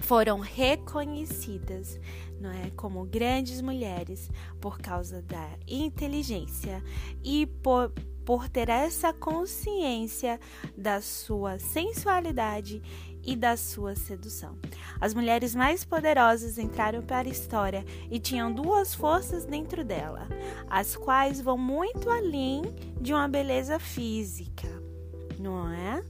foram 0.00 0.40
reconhecidas 0.40 1.98
não 2.40 2.50
é, 2.50 2.70
como 2.70 3.04
grandes 3.04 3.60
mulheres 3.60 4.30
por 4.60 4.78
causa 4.78 5.20
da 5.22 5.48
inteligência 5.68 6.82
e 7.22 7.46
por, 7.46 7.92
por 8.24 8.48
ter 8.48 8.68
essa 8.68 9.12
consciência 9.12 10.40
da 10.76 11.00
sua 11.00 11.58
sensualidade 11.58 12.82
e 13.22 13.36
da 13.36 13.56
sua 13.56 13.94
sedução. 13.94 14.56
As 14.98 15.12
mulheres 15.12 15.54
mais 15.54 15.84
poderosas 15.84 16.58
entraram 16.58 17.02
para 17.02 17.28
a 17.28 17.32
história 17.32 17.84
e 18.10 18.18
tinham 18.18 18.52
duas 18.52 18.94
forças 18.94 19.44
dentro 19.44 19.84
dela, 19.84 20.26
as 20.68 20.96
quais 20.96 21.40
vão 21.40 21.58
muito 21.58 22.08
além 22.08 22.62
de 23.00 23.12
uma 23.12 23.28
beleza 23.28 23.78
física, 23.78 24.68
não 25.38 25.70
é? 25.70 26.02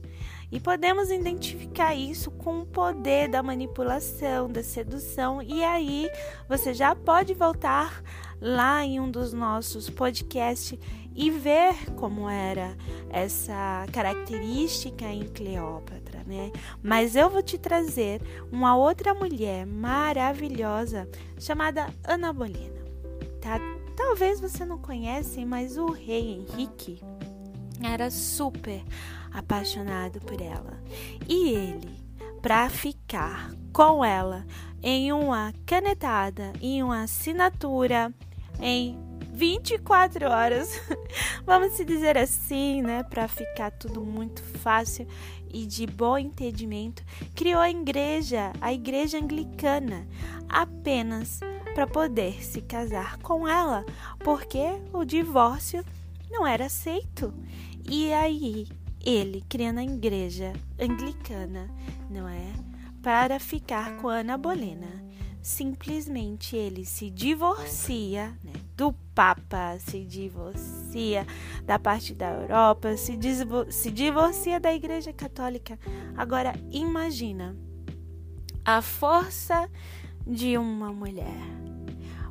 E 0.51 0.59
podemos 0.59 1.09
identificar 1.09 1.95
isso 1.95 2.29
com 2.29 2.59
o 2.59 2.65
poder 2.65 3.29
da 3.29 3.41
manipulação, 3.41 4.49
da 4.49 4.61
sedução, 4.61 5.41
e 5.41 5.63
aí 5.63 6.09
você 6.49 6.73
já 6.73 6.93
pode 6.93 7.33
voltar 7.33 8.03
lá 8.41 8.83
em 8.83 8.99
um 8.99 9.09
dos 9.09 9.31
nossos 9.31 9.89
podcasts 9.89 10.77
e 11.15 11.29
ver 11.29 11.91
como 11.95 12.29
era 12.29 12.75
essa 13.09 13.85
característica 13.93 15.05
em 15.05 15.23
Cleópatra, 15.27 16.23
né? 16.25 16.51
Mas 16.81 17.15
eu 17.15 17.29
vou 17.29 17.41
te 17.41 17.57
trazer 17.57 18.21
uma 18.51 18.75
outra 18.75 19.13
mulher 19.13 19.65
maravilhosa 19.65 21.07
chamada 21.39 21.87
Ana 22.03 22.33
Bolena, 22.33 22.81
tá? 23.39 23.59
Talvez 23.95 24.39
você 24.39 24.65
não 24.65 24.79
conhece, 24.79 25.45
mas 25.45 25.77
o 25.77 25.91
rei 25.91 26.31
Henrique 26.31 26.99
era 27.83 28.09
super 28.09 28.81
apaixonado 29.31 30.19
por 30.21 30.41
ela. 30.41 30.81
E 31.27 31.49
ele, 31.49 31.99
para 32.41 32.69
ficar 32.69 33.51
com 33.71 34.03
ela 34.03 34.45
em 34.81 35.11
uma 35.13 35.53
canetada, 35.65 36.51
em 36.61 36.83
uma 36.83 37.03
assinatura, 37.03 38.13
em 38.59 38.97
24 39.33 40.29
horas, 40.29 40.79
vamos 41.45 41.73
se 41.73 41.85
dizer 41.85 42.17
assim, 42.17 42.81
né, 42.81 43.03
para 43.03 43.27
ficar 43.27 43.71
tudo 43.71 44.01
muito 44.01 44.43
fácil 44.43 45.07
e 45.53 45.65
de 45.65 45.85
bom 45.85 46.17
entendimento, 46.17 47.03
criou 47.35 47.59
a 47.59 47.69
igreja, 47.69 48.51
a 48.61 48.73
igreja 48.73 49.17
anglicana, 49.17 50.07
apenas 50.49 51.39
para 51.73 51.87
poder 51.87 52.43
se 52.43 52.61
casar 52.61 53.17
com 53.17 53.47
ela, 53.47 53.85
porque 54.19 54.65
o 54.93 55.05
divórcio 55.05 55.83
não 56.29 56.45
era 56.45 56.65
aceito. 56.65 57.33
E 57.89 58.11
aí 58.13 58.67
ele 59.05 59.43
criando 59.49 59.79
a 59.79 59.83
igreja 59.83 60.53
anglicana, 60.79 61.69
não 62.09 62.27
é? 62.27 62.53
Para 63.01 63.39
ficar 63.39 63.97
com 63.97 64.07
Ana 64.07 64.37
Bolena. 64.37 65.01
Simplesmente 65.41 66.55
ele 66.55 66.85
se 66.85 67.09
divorcia 67.09 68.27
né, 68.43 68.53
do 68.77 68.93
Papa, 69.15 69.77
se 69.79 70.05
divorcia 70.05 71.25
da 71.65 71.79
parte 71.79 72.13
da 72.13 72.29
Europa, 72.29 72.95
se, 72.95 73.17
se 73.71 73.89
divorcia 73.89 74.59
da 74.59 74.71
Igreja 74.71 75.11
Católica. 75.11 75.79
Agora 76.15 76.53
imagina 76.69 77.57
a 78.63 78.83
força 78.83 79.67
de 80.27 80.59
uma 80.59 80.93
mulher. 80.93 81.41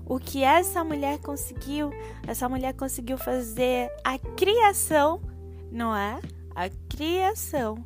O 0.07 0.19
que 0.19 0.43
essa 0.43 0.83
mulher 0.85 1.19
conseguiu? 1.19 1.91
Essa 2.27 2.49
mulher 2.49 2.75
conseguiu 2.75 3.19
fazer 3.19 3.91
a 4.05 4.19
criação, 4.19 5.21
não 5.71 5.95
é? 5.95 6.21
A 6.61 6.71
criação 6.89 7.85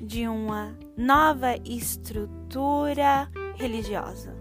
de 0.00 0.26
uma 0.26 0.76
nova 0.96 1.56
estrutura 1.64 3.30
religiosa, 3.56 4.34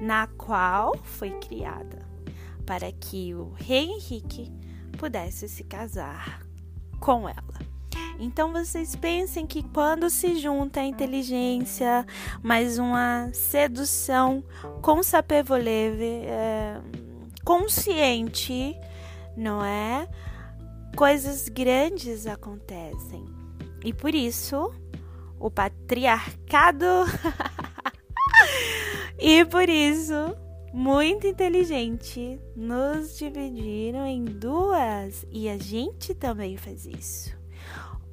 na 0.00 0.26
qual 0.26 0.96
foi 0.98 1.30
criada 1.38 1.98
para 2.66 2.90
que 2.90 3.32
o 3.34 3.52
rei 3.52 3.84
Henrique 3.84 4.52
pudesse 4.98 5.48
se 5.48 5.62
casar 5.62 6.44
com 6.98 7.28
ela. 7.28 7.60
Então 8.18 8.52
vocês 8.52 8.94
pensem 8.96 9.46
que 9.46 9.62
quando 9.62 10.10
se 10.10 10.36
junta 10.36 10.80
a 10.80 10.84
inteligência 10.84 12.04
mais 12.42 12.78
uma 12.78 13.30
sedução 13.32 14.44
com 14.82 15.00
é, 16.26 16.80
consciente, 17.44 18.76
não 19.36 19.64
é? 19.64 20.08
Coisas 20.96 21.48
grandes 21.48 22.26
acontecem. 22.26 23.24
E 23.84 23.92
por 23.92 24.14
isso, 24.14 24.72
o 25.38 25.50
patriarcado. 25.50 26.84
e 29.18 29.44
por 29.46 29.68
isso, 29.68 30.36
muito 30.72 31.26
inteligente, 31.26 32.38
nos 32.54 33.16
dividiram 33.16 34.06
em 34.06 34.24
duas 34.24 35.24
e 35.30 35.48
a 35.48 35.56
gente 35.56 36.14
também 36.14 36.56
faz 36.56 36.86
isso. 36.86 37.40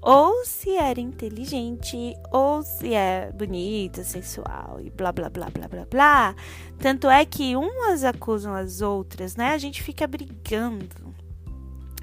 Ou 0.02 0.46
se 0.46 0.76
era 0.76 1.02
inteligente, 1.02 2.16
ou 2.32 2.63
se 2.63 2.94
é 2.94 3.32
bonita, 3.34 4.04
sensual 4.04 4.80
e 4.80 4.90
blá 4.90 5.12
blá 5.12 5.30
blá 5.30 5.50
blá 5.50 5.68
blá 5.68 5.86
blá. 5.86 6.36
Tanto 6.80 7.10
é 7.10 7.26
que 7.26 7.56
umas 7.58 8.04
acusam 8.04 8.54
as 8.54 8.80
outras, 8.80 9.36
né? 9.36 9.50
A 9.50 9.58
gente 9.58 9.84
fica 9.84 10.08
brigando 10.08 11.13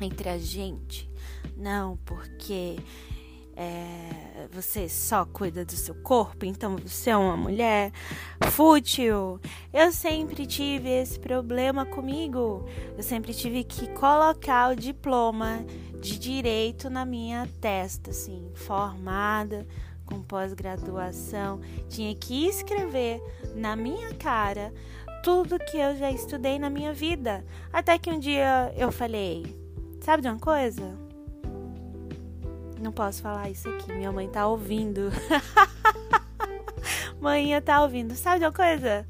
entre 0.02 0.28
a 0.28 0.38
gente. 0.38 1.08
Não, 1.56 1.96
porque 2.04 2.76
é, 3.56 4.48
você 4.50 4.88
só 4.88 5.24
cuida 5.24 5.64
do 5.64 5.72
seu 5.72 5.94
corpo, 5.94 6.44
então 6.44 6.76
você 6.76 7.10
é 7.10 7.16
uma 7.16 7.36
mulher 7.36 7.92
fútil. 8.50 9.40
Eu 9.72 9.92
sempre 9.92 10.46
tive 10.46 10.88
esse 10.88 11.18
problema 11.18 11.86
comigo. 11.86 12.66
Eu 12.96 13.02
sempre 13.02 13.32
tive 13.32 13.62
que 13.62 13.86
colocar 13.94 14.72
o 14.72 14.76
diploma 14.76 15.64
de 16.00 16.18
direito 16.18 16.90
na 16.90 17.04
minha 17.04 17.48
testa, 17.60 18.10
assim, 18.10 18.50
formada 18.54 19.66
com 20.04 20.20
pós-graduação, 20.20 21.60
tinha 21.88 22.14
que 22.14 22.46
escrever 22.46 23.22
na 23.54 23.74
minha 23.74 24.12
cara 24.14 24.70
tudo 25.22 25.58
que 25.58 25.78
eu 25.78 25.96
já 25.96 26.10
estudei 26.10 26.58
na 26.58 26.68
minha 26.68 26.92
vida. 26.92 27.42
Até 27.72 27.98
que 27.98 28.10
um 28.10 28.18
dia 28.18 28.72
eu 28.76 28.92
falei: 28.92 29.63
Sabe 30.04 30.22
de 30.22 30.28
uma 30.28 30.38
coisa? 30.38 30.82
Não 32.78 32.92
posso 32.92 33.22
falar 33.22 33.48
isso 33.48 33.66
aqui, 33.70 33.90
minha 33.90 34.12
mãe 34.12 34.28
tá 34.28 34.46
ouvindo. 34.46 35.10
Mãe 37.18 37.58
tá 37.62 37.82
ouvindo. 37.82 38.14
Sabe 38.14 38.40
de 38.40 38.44
uma 38.44 38.52
coisa? 38.52 39.06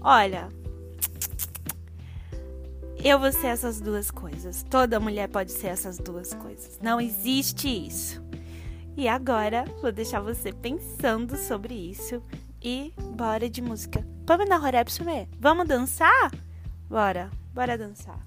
Olha, 0.00 0.48
eu 3.04 3.20
vou 3.20 3.30
ser 3.30 3.46
essas 3.46 3.80
duas 3.80 4.10
coisas. 4.10 4.64
Toda 4.64 4.98
mulher 4.98 5.28
pode 5.28 5.52
ser 5.52 5.68
essas 5.68 5.96
duas 5.96 6.34
coisas. 6.34 6.80
Não 6.82 7.00
existe 7.00 7.68
isso. 7.68 8.20
E 8.96 9.06
agora 9.06 9.64
vou 9.80 9.92
deixar 9.92 10.20
você 10.20 10.52
pensando 10.52 11.36
sobre 11.36 11.72
isso 11.72 12.20
e 12.60 12.92
bora 13.14 13.48
de 13.48 13.62
música. 13.62 14.04
Vamos 14.26 14.48
na 14.48 14.58
Horepsume? 14.58 15.28
Vamos 15.38 15.68
dançar? 15.68 16.32
Bora, 16.88 17.30
bora 17.54 17.78
dançar. 17.78 18.18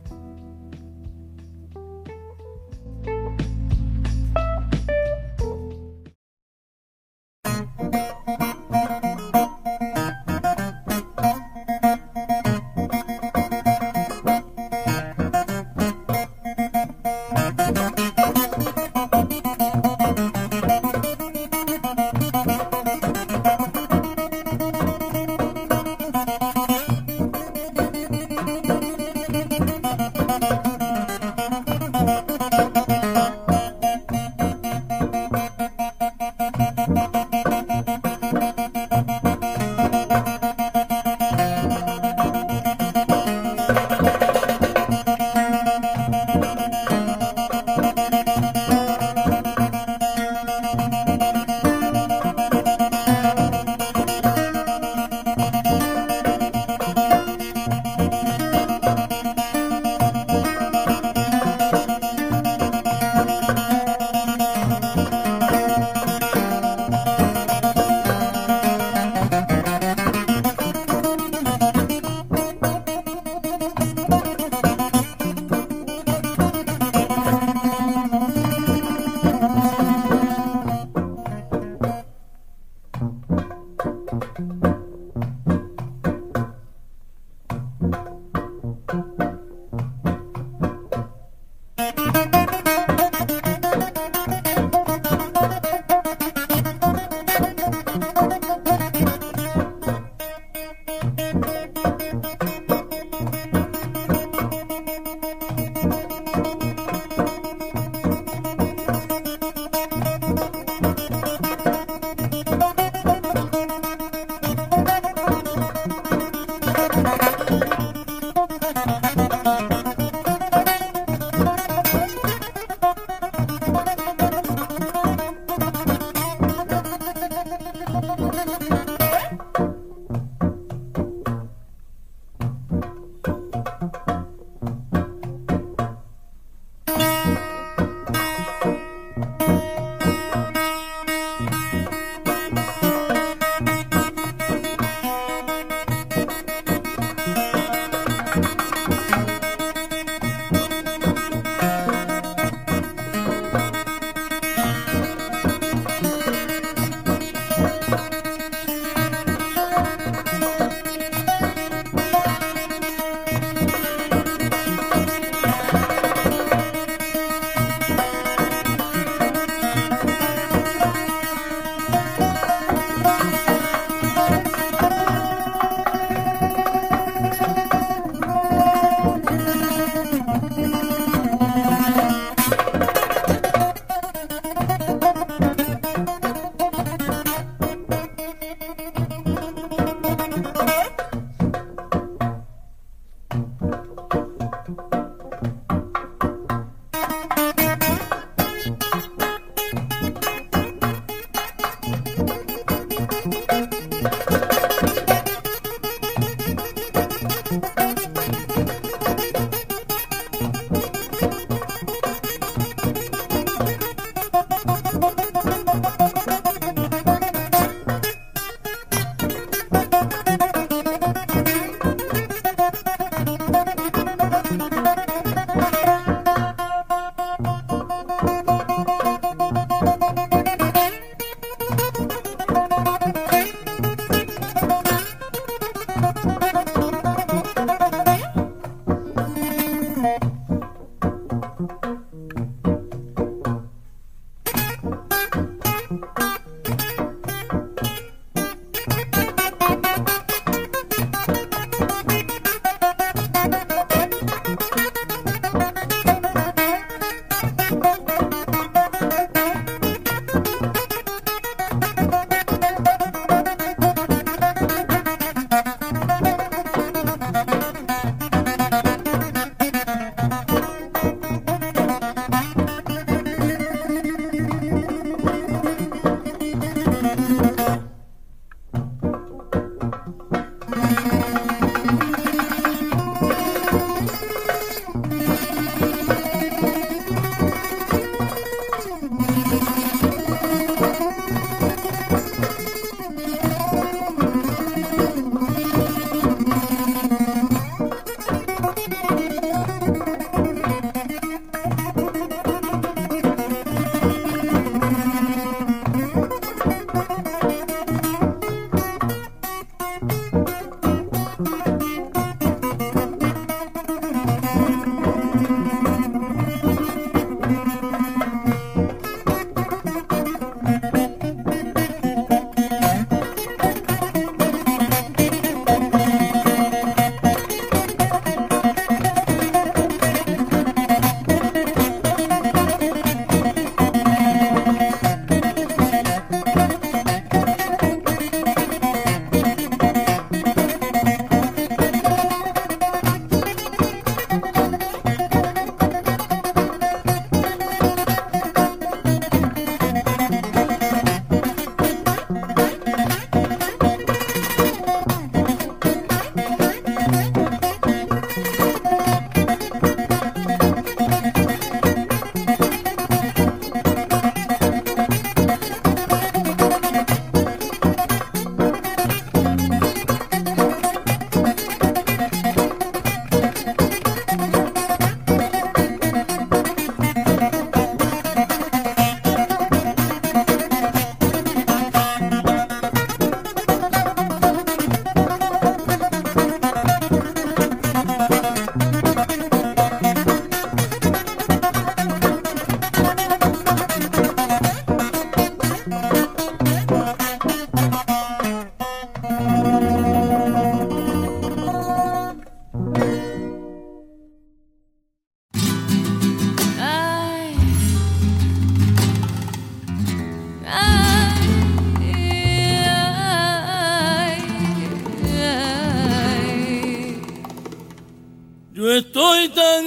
Música 7.79 8.48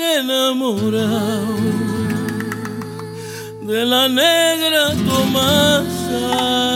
enamorado 0.00 1.56
de 3.62 3.84
la 3.86 4.08
negra 4.08 4.88
Tomasa 5.08 6.72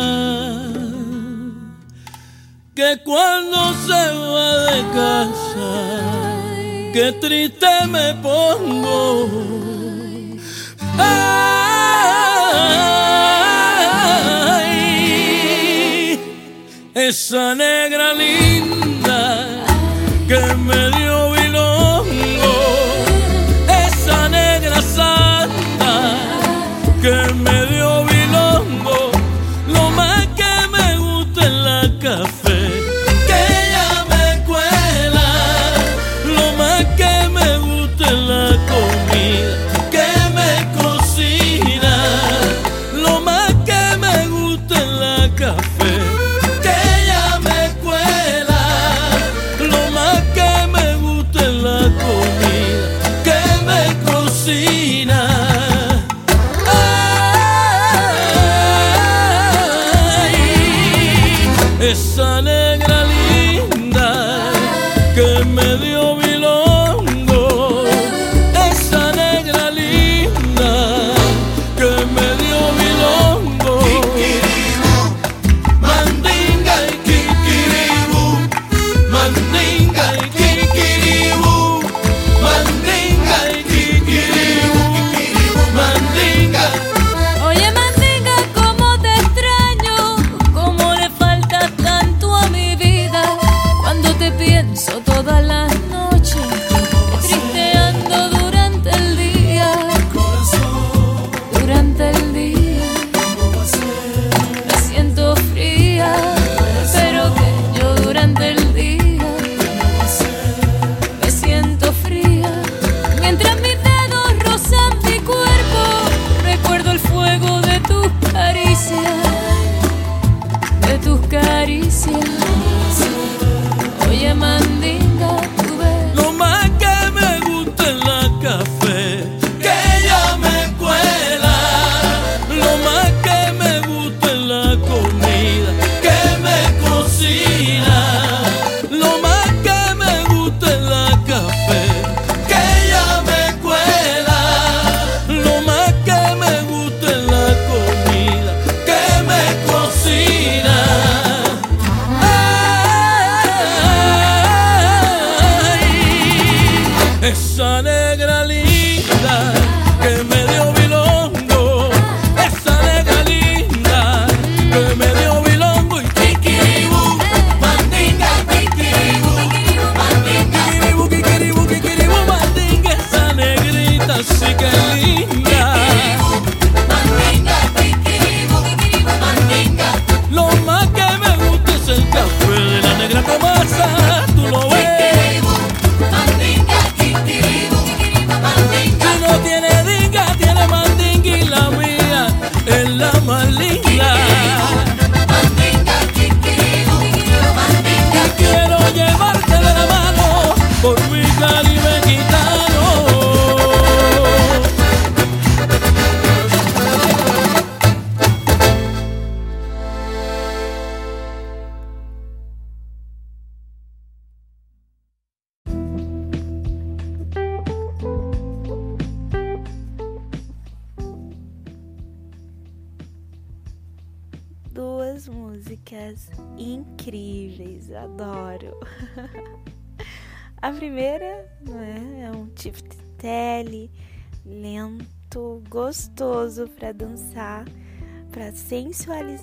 que 2.77 2.99
cuando 3.05 3.57
se 3.87 4.03
va 4.33 4.49
de 4.71 4.81
casa, 4.99 5.73
que 6.93 7.13
triste 7.23 7.87
me 7.89 8.15
pongo. 8.23 9.29
Ay, 10.99 11.41
esa 16.95 17.55
negra 17.55 18.13
linda 18.13 19.65
que 20.29 20.55
me 20.67 20.91
dio 20.97 21.06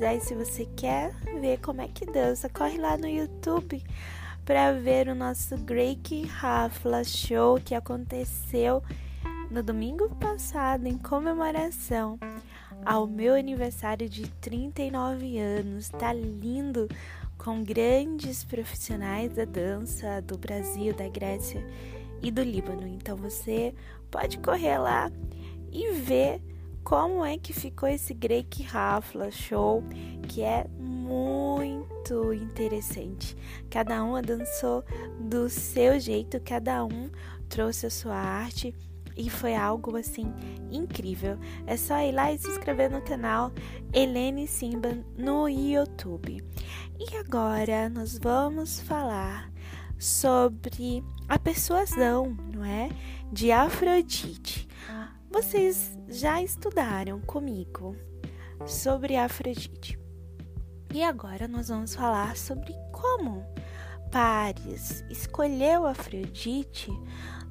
sensualizar. 0.03 0.15
E 0.15 0.19
se 0.19 0.35
você 0.35 0.65
quer 0.75 1.13
ver 1.39 1.59
como 1.59 1.81
é 1.81 1.87
que 1.87 2.05
dança, 2.05 2.49
corre 2.49 2.77
lá 2.77 2.97
no 2.97 3.07
YouTube 3.07 3.81
para 4.45 4.73
ver 4.73 5.07
o 5.07 5.15
nosso 5.15 5.57
Greek 5.57 6.25
Rafla 6.25 7.03
Show 7.03 7.59
que 7.63 7.73
aconteceu 7.73 8.83
no 9.49 9.63
domingo 9.63 10.09
passado 10.15 10.87
em 10.87 10.97
comemoração 10.97 12.19
ao 12.85 13.07
meu 13.07 13.35
aniversário 13.35 14.09
de 14.09 14.27
39 14.41 15.39
anos. 15.39 15.89
Tá 15.89 16.11
lindo 16.11 16.89
com 17.37 17.63
grandes 17.63 18.43
profissionais 18.43 19.33
da 19.33 19.45
dança 19.45 20.21
do 20.21 20.37
Brasil, 20.37 20.93
da 20.93 21.07
Grécia 21.07 21.65
e 22.21 22.29
do 22.29 22.41
Líbano. 22.43 22.87
Então 22.87 23.15
você 23.15 23.73
pode 24.11 24.37
correr 24.39 24.77
lá 24.77 25.11
e 25.71 25.91
ver 25.93 26.41
como 26.83 27.23
é 27.23 27.37
que 27.37 27.53
ficou 27.53 27.87
esse 27.87 28.13
Greek 28.13 28.63
Rafla 28.63 29.31
Show, 29.31 29.83
que 30.27 30.41
é 30.41 30.67
muito 30.77 32.33
interessante. 32.33 33.35
Cada 33.69 34.03
um 34.03 34.21
dançou 34.21 34.83
do 35.19 35.49
seu 35.49 35.99
jeito, 35.99 36.39
cada 36.41 36.83
um 36.85 37.09
trouxe 37.47 37.85
a 37.85 37.89
sua 37.89 38.15
arte 38.15 38.75
e 39.15 39.29
foi 39.29 39.55
algo 39.55 39.95
assim 39.95 40.33
incrível. 40.71 41.37
É 41.65 41.77
só 41.77 41.99
ir 41.99 42.11
lá 42.11 42.33
e 42.33 42.37
se 42.37 42.49
inscrever 42.49 42.91
no 42.91 43.01
canal 43.01 43.51
Helene 43.93 44.47
Simba 44.47 44.97
no 45.17 45.47
YouTube. 45.47 46.43
E 46.99 47.15
agora 47.17 47.89
nós 47.89 48.17
vamos 48.17 48.79
falar 48.81 49.51
sobre 49.97 51.03
a 51.29 51.39
persuasão, 51.39 52.35
não 52.53 52.65
é? 52.65 52.89
De 53.31 53.51
Afrodite. 53.51 54.67
Vocês 55.33 55.97
já 56.07 56.43
estudaram 56.43 57.19
comigo 57.19 57.95
sobre 58.67 59.15
Afrodite. 59.15 59.99
E 60.93 61.01
agora 61.01 61.47
nós 61.47 61.69
vamos 61.69 61.95
falar 61.95 62.37
sobre 62.37 62.71
como 62.91 63.43
Paris 64.11 65.03
escolheu 65.09 65.87
Afrodite 65.87 66.91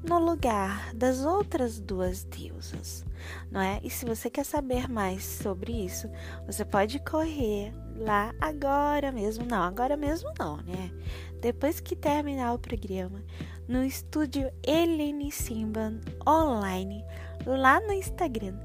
no 0.01 0.17
lugar 0.17 0.93
das 0.95 1.25
outras 1.25 1.77
duas 1.77 2.23
deusas, 2.23 3.03
não 3.51 3.59
é? 3.59 3.81
E 3.83 3.89
se 3.89 4.05
você 4.05 4.29
quer 4.29 4.45
saber 4.45 4.87
mais 4.89 5.21
sobre 5.25 5.73
isso, 5.73 6.09
você 6.45 6.63
pode 6.63 6.99
correr 6.99 7.73
lá 7.97 8.33
agora 8.39 9.11
mesmo, 9.11 9.45
não, 9.45 9.61
agora 9.61 9.97
mesmo 9.97 10.31
não, 10.39 10.55
né? 10.57 10.89
Depois 11.41 11.81
que 11.81 11.97
terminar 11.97 12.53
o 12.53 12.59
programa, 12.59 13.21
no 13.67 13.83
estúdio 13.83 14.49
Helene 14.65 15.31
Simban 15.33 15.99
online, 16.25 17.03
lá 17.45 17.79
no 17.79 17.93
Instagram, 17.93 18.57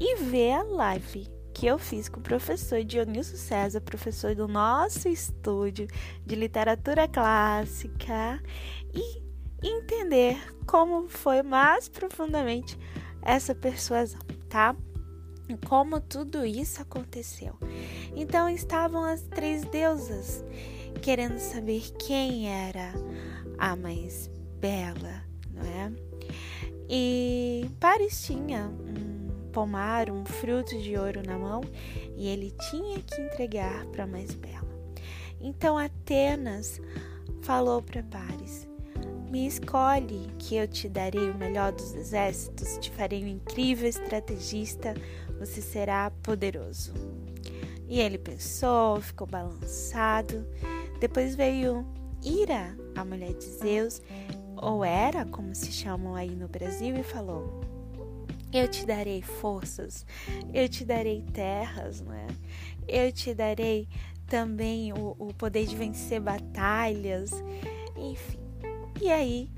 e 0.00 0.16
ver 0.16 0.52
a 0.52 0.62
live 0.62 1.28
que 1.54 1.66
eu 1.66 1.78
fiz 1.78 2.08
com 2.08 2.18
o 2.18 2.22
professor 2.22 2.82
Dionísio 2.82 3.36
César, 3.36 3.80
professor 3.80 4.34
do 4.34 4.48
nosso 4.48 5.08
estúdio 5.08 5.86
de 6.24 6.34
literatura 6.34 7.06
clássica, 7.06 8.42
e 8.94 9.22
entender 9.62 10.38
como 10.66 11.08
foi 11.08 11.42
mais 11.42 11.88
profundamente 11.88 12.78
essa 13.22 13.54
persuasão, 13.54 14.20
tá? 14.48 14.74
Como 15.68 16.00
tudo 16.00 16.44
isso 16.44 16.80
aconteceu. 16.80 17.56
Então 18.16 18.48
estavam 18.48 19.04
as 19.04 19.22
três 19.22 19.64
deusas 19.66 20.44
querendo 21.02 21.38
saber 21.38 21.82
quem 21.98 22.48
era 22.48 22.92
a 23.58 23.76
mais 23.76 24.30
bela, 24.58 25.22
não 25.50 25.62
é? 25.62 26.11
E 26.94 27.70
Paris 27.80 28.22
tinha 28.26 28.66
um 28.66 29.50
pomar 29.50 30.10
um 30.10 30.26
fruto 30.26 30.78
de 30.78 30.94
ouro 30.94 31.22
na 31.24 31.38
mão 31.38 31.62
e 32.18 32.28
ele 32.28 32.54
tinha 32.68 32.98
que 32.98 33.18
entregar 33.18 33.86
para 33.86 34.04
a 34.04 34.06
mais 34.06 34.34
bela. 34.34 34.68
Então 35.40 35.78
Atenas 35.78 36.78
falou 37.40 37.80
para 37.80 38.02
Paris: 38.02 38.68
Me 39.30 39.46
escolhe, 39.46 40.28
que 40.38 40.56
eu 40.56 40.68
te 40.68 40.86
darei 40.86 41.30
o 41.30 41.38
melhor 41.38 41.72
dos 41.72 41.94
exércitos, 41.94 42.76
te 42.78 42.90
farei 42.90 43.24
um 43.24 43.28
incrível 43.28 43.88
estrategista, 43.88 44.92
você 45.38 45.62
será 45.62 46.10
poderoso. 46.22 46.92
E 47.88 48.00
ele 48.00 48.18
pensou, 48.18 49.00
ficou 49.00 49.26
balançado. 49.26 50.46
Depois 51.00 51.34
veio 51.34 51.86
Ira, 52.22 52.76
a 52.94 53.02
mulher 53.02 53.32
de 53.32 53.44
Zeus, 53.44 54.02
ou 54.62 54.84
era, 54.84 55.26
como 55.26 55.54
se 55.54 55.72
chamam 55.72 56.14
aí 56.14 56.30
no 56.30 56.48
Brasil, 56.48 56.96
e 56.96 57.02
falou: 57.02 57.60
eu 58.52 58.68
te 58.68 58.84
darei 58.84 59.22
forças, 59.22 60.04
eu 60.52 60.68
te 60.68 60.84
darei 60.84 61.22
terras, 61.22 62.02
não 62.02 62.12
é? 62.12 62.26
Eu 62.86 63.10
te 63.10 63.32
darei 63.32 63.88
também 64.26 64.92
o, 64.92 65.16
o 65.18 65.32
poder 65.32 65.66
de 65.66 65.74
vencer 65.74 66.20
batalhas, 66.20 67.30
enfim. 67.96 68.38
E 69.00 69.10
aí 69.10 69.50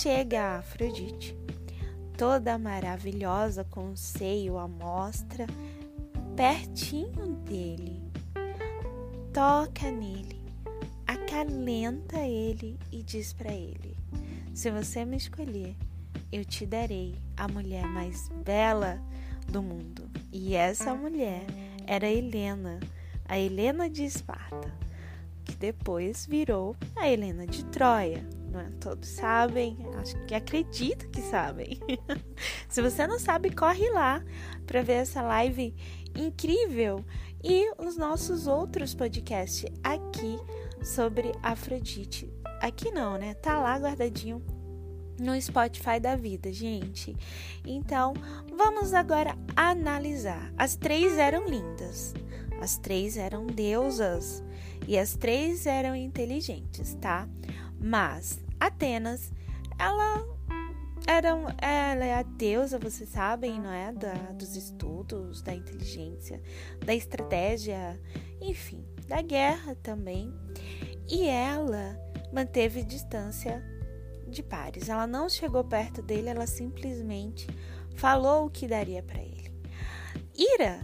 chega 0.00 0.40
a 0.40 0.58
Afrodite, 0.58 1.36
toda 2.16 2.56
maravilhosa, 2.56 3.64
com 3.64 3.90
o 3.90 3.96
seio 3.96 4.56
à 4.56 4.68
mostra, 4.68 5.46
pertinho 6.36 7.34
dele. 7.44 8.00
Toca 9.32 9.90
nele, 9.90 10.40
acalenta 11.04 12.20
ele 12.20 12.78
e 12.92 13.02
diz 13.02 13.32
para 13.32 13.52
ele: 13.52 13.97
Se 14.58 14.72
você 14.72 15.04
me 15.04 15.16
escolher, 15.16 15.76
eu 16.32 16.44
te 16.44 16.66
darei 16.66 17.14
a 17.36 17.46
mulher 17.46 17.86
mais 17.86 18.28
bela 18.44 19.00
do 19.46 19.62
mundo. 19.62 20.10
E 20.32 20.56
essa 20.56 20.96
mulher 20.96 21.46
era 21.86 22.10
Helena, 22.10 22.80
a 23.24 23.38
Helena 23.38 23.88
de 23.88 24.04
Esparta, 24.04 24.74
que 25.44 25.54
depois 25.54 26.26
virou 26.26 26.74
a 26.96 27.08
Helena 27.08 27.46
de 27.46 27.64
Troia. 27.66 28.28
Não 28.50 28.58
é? 28.58 28.68
Todos 28.80 29.08
sabem, 29.10 29.78
acho 29.96 30.16
que 30.26 30.34
acredito 30.34 31.08
que 31.08 31.22
sabem. 31.22 31.78
Se 32.68 32.82
você 32.82 33.06
não 33.06 33.20
sabe, 33.20 33.54
corre 33.54 33.88
lá 33.90 34.24
para 34.66 34.82
ver 34.82 34.94
essa 34.94 35.22
live 35.22 35.72
incrível 36.16 37.04
e 37.44 37.70
os 37.78 37.96
nossos 37.96 38.48
outros 38.48 38.92
podcasts 38.92 39.70
aqui 39.84 40.36
sobre 40.82 41.30
Afrodite. 41.44 42.37
Aqui 42.60 42.90
não, 42.90 43.16
né? 43.16 43.34
Tá 43.34 43.58
lá 43.58 43.76
guardadinho 43.78 44.42
no 45.18 45.40
Spotify 45.40 45.98
da 46.00 46.14
vida, 46.16 46.52
gente. 46.52 47.16
Então, 47.66 48.14
vamos 48.56 48.94
agora 48.94 49.36
analisar. 49.56 50.52
As 50.56 50.76
três 50.76 51.18
eram 51.18 51.46
lindas, 51.46 52.14
as 52.60 52.78
três 52.78 53.16
eram 53.16 53.46
deusas 53.46 54.42
e 54.86 54.96
as 54.96 55.14
três 55.14 55.66
eram 55.66 55.94
inteligentes, 55.94 56.94
tá? 56.94 57.28
Mas 57.80 58.40
Atenas, 58.60 59.32
ela 59.78 60.24
era, 61.06 61.28
ela 61.60 62.04
é 62.04 62.14
a 62.14 62.22
deusa, 62.22 62.78
vocês 62.78 63.08
sabem, 63.08 63.60
não 63.60 63.72
é? 63.72 63.92
Da, 63.92 64.12
dos 64.32 64.56
estudos, 64.56 65.42
da 65.42 65.54
inteligência, 65.54 66.40
da 66.84 66.94
estratégia, 66.94 68.00
enfim, 68.40 68.84
da 69.06 69.22
guerra 69.22 69.74
também. 69.76 70.32
E 71.08 71.26
ela 71.26 71.98
manteve 72.32 72.82
distância 72.82 73.62
de 74.26 74.42
pares. 74.42 74.88
Ela 74.88 75.06
não 75.06 75.28
chegou 75.28 75.64
perto 75.64 76.02
dele, 76.02 76.28
ela 76.28 76.46
simplesmente 76.46 77.46
falou 77.96 78.46
o 78.46 78.50
que 78.50 78.66
daria 78.66 79.02
para 79.02 79.20
ele. 79.20 79.52
Ira, 80.36 80.80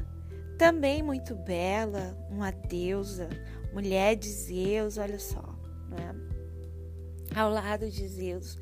também 0.59 1.03
muito 1.03 1.35
bela, 1.35 2.17
uma 2.31 2.51
deusa, 2.51 3.29
mulher 3.73 4.17
de 4.17 4.29
Zeus, 4.29 4.99
olha 4.99 5.19
só, 5.19 5.43
né? 5.89 6.15
ao 7.35 7.51
lado 7.51 7.91
de 7.91 8.07
Zeus. 8.09 8.59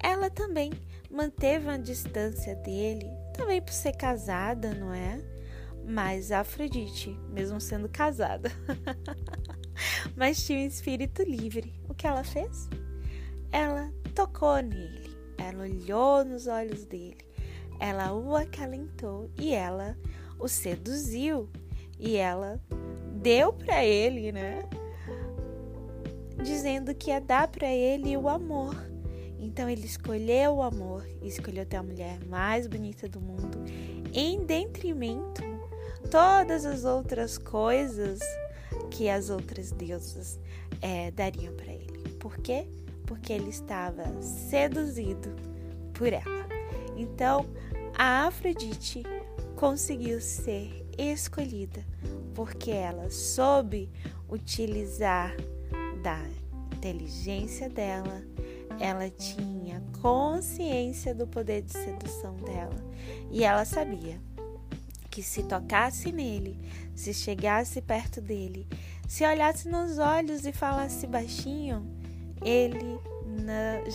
Ela 0.00 0.30
também 0.30 0.72
manteve 1.10 1.68
a 1.68 1.76
distância 1.76 2.54
dele, 2.56 3.06
também 3.34 3.60
por 3.60 3.72
ser 3.72 3.92
casada, 3.92 4.74
não 4.74 4.92
é? 4.92 5.20
Mas 5.84 6.30
Afrodite, 6.30 7.10
mesmo 7.30 7.60
sendo 7.60 7.88
casada, 7.88 8.50
mas 10.16 10.44
tinha 10.44 10.58
um 10.58 10.66
espírito 10.66 11.22
livre. 11.22 11.74
O 11.88 11.94
que 11.94 12.06
ela 12.06 12.24
fez? 12.24 12.68
Ela 13.50 13.92
tocou 14.14 14.56
nele, 14.56 15.16
ela 15.38 15.62
olhou 15.62 16.24
nos 16.24 16.46
olhos 16.46 16.84
dele, 16.84 17.24
ela 17.78 18.12
o 18.12 18.36
acalentou 18.36 19.30
e 19.38 19.54
ela 19.54 19.96
o 20.38 20.48
seduziu 20.48 21.48
e 21.98 22.16
ela 22.16 22.60
deu 23.14 23.52
para 23.52 23.84
ele, 23.84 24.32
né? 24.32 24.64
Dizendo 26.42 26.94
que 26.94 27.10
ia 27.10 27.20
dar 27.20 27.48
para 27.48 27.68
ele 27.68 28.16
o 28.16 28.28
amor. 28.28 28.76
Então 29.38 29.68
ele 29.68 29.86
escolheu 29.86 30.56
o 30.56 30.62
amor, 30.62 31.08
escolheu 31.22 31.64
ter 31.64 31.76
a 31.76 31.82
mulher 31.82 32.18
mais 32.26 32.66
bonita 32.66 33.08
do 33.08 33.20
mundo, 33.20 33.64
em 34.12 34.44
detrimento 34.44 35.42
todas 36.10 36.64
as 36.64 36.84
outras 36.84 37.38
coisas 37.38 38.20
que 38.90 39.08
as 39.08 39.30
outras 39.30 39.70
deusas 39.72 40.38
é, 40.80 41.10
dariam 41.10 41.54
para 41.54 41.72
ele. 41.72 42.16
Por 42.18 42.38
quê? 42.38 42.66
Porque 43.06 43.32
ele 43.32 43.50
estava 43.50 44.04
seduzido 44.22 45.34
por 45.94 46.12
ela. 46.12 46.48
Então, 46.96 47.46
a 47.96 48.26
Afrodite 48.26 49.02
conseguiu 49.56 50.20
ser 50.20 50.86
escolhida 50.96 51.84
porque 52.34 52.70
ela 52.70 53.10
soube 53.10 53.90
utilizar 54.28 55.34
da 56.02 56.24
inteligência 56.76 57.68
dela, 57.68 58.22
ela 58.78 59.10
tinha 59.10 59.82
consciência 60.00 61.12
do 61.12 61.26
poder 61.26 61.62
de 61.62 61.72
sedução 61.72 62.36
dela 62.36 62.76
e 63.30 63.42
ela 63.42 63.64
sabia 63.64 64.20
que 65.10 65.22
se 65.22 65.42
tocasse 65.42 66.12
nele, 66.12 66.56
se 66.98 67.14
chegasse 67.14 67.80
perto 67.80 68.20
dele, 68.20 68.66
se 69.06 69.24
olhasse 69.24 69.68
nos 69.68 69.98
olhos 69.98 70.44
e 70.44 70.52
falasse 70.52 71.06
baixinho, 71.06 71.86
ele 72.42 72.98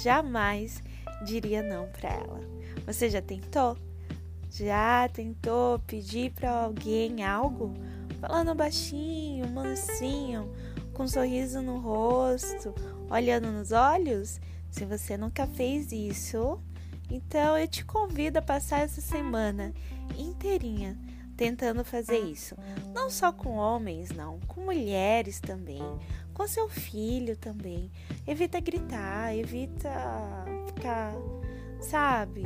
jamais 0.01 0.81
diria 1.25 1.61
não 1.61 1.89
para 1.89 2.09
ela. 2.09 2.39
Você 2.85 3.09
já 3.09 3.21
tentou? 3.21 3.77
Já 4.49 5.09
tentou 5.09 5.79
pedir 5.79 6.31
para 6.31 6.49
alguém 6.49 7.25
algo? 7.25 7.73
Falando 8.21 8.55
baixinho, 8.55 9.49
mansinho, 9.49 10.49
com 10.93 11.03
um 11.03 11.07
sorriso 11.07 11.61
no 11.61 11.79
rosto, 11.79 12.73
olhando 13.09 13.51
nos 13.51 13.73
olhos? 13.73 14.39
Se 14.71 14.85
você 14.85 15.17
nunca 15.17 15.45
fez 15.45 15.91
isso, 15.91 16.57
então 17.11 17.57
eu 17.57 17.67
te 17.67 17.83
convido 17.83 18.39
a 18.39 18.41
passar 18.41 18.79
essa 18.79 19.01
semana 19.01 19.73
inteirinha 20.17 20.97
tentando 21.35 21.83
fazer 21.83 22.19
isso. 22.19 22.55
Não 22.93 23.09
só 23.09 23.31
com 23.31 23.55
homens, 23.55 24.11
não, 24.11 24.39
com 24.41 24.61
mulheres 24.61 25.39
também, 25.39 25.83
com 26.33 26.47
seu 26.47 26.69
filho 26.69 27.35
também. 27.37 27.91
Evita 28.25 28.59
gritar, 28.59 29.35
evita 29.35 29.89
ficar, 30.67 31.13
sabe, 31.79 32.43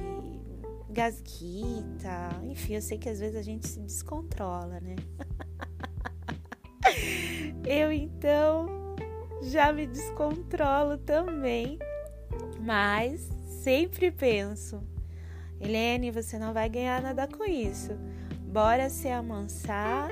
gasguita. 0.90 2.30
Enfim, 2.44 2.76
eu 2.76 2.82
sei 2.82 2.98
que 2.98 3.10
às 3.10 3.20
vezes 3.20 3.36
a 3.36 3.42
gente 3.42 3.68
se 3.68 3.80
descontrola, 3.80 4.80
né? 4.80 4.96
eu 7.66 7.92
então 7.92 8.68
já 9.44 9.72
me 9.72 9.86
descontrolo 9.86 10.98
também, 10.98 11.78
mas 12.60 13.30
sempre 13.64 14.12
penso, 14.12 14.82
Helene, 15.60 16.12
você 16.12 16.38
não 16.38 16.54
vai 16.54 16.70
ganhar 16.70 17.02
nada 17.02 17.28
com 17.28 17.44
isso. 17.44 17.92
Bora 18.58 18.90
se 18.90 19.08
amansar, 19.08 20.10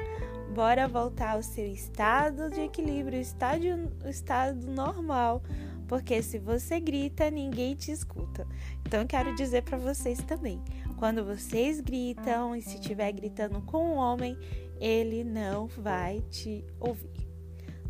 bora 0.54 0.88
voltar 0.88 1.32
ao 1.32 1.42
seu 1.42 1.66
estado 1.66 2.52
de 2.52 2.62
equilíbrio, 2.62 3.20
estado, 3.20 3.66
estado 4.08 4.68
normal, 4.68 5.42
porque 5.88 6.22
se 6.22 6.38
você 6.38 6.80
grita, 6.80 7.32
ninguém 7.32 7.74
te 7.74 7.90
escuta. 7.90 8.48
Então 8.86 9.04
quero 9.08 9.34
dizer 9.34 9.64
para 9.64 9.80
vocês 9.80 10.20
também, 10.20 10.64
quando 10.96 11.26
vocês 11.26 11.82
gritam 11.82 12.56
e 12.56 12.62
se 12.62 12.76
estiver 12.76 13.12
gritando 13.14 13.64
com 13.64 13.84
um 13.84 13.96
homem, 13.96 14.38
ele 14.80 15.24
não 15.24 15.66
vai 15.66 16.22
te 16.30 16.64
ouvir. 16.80 17.28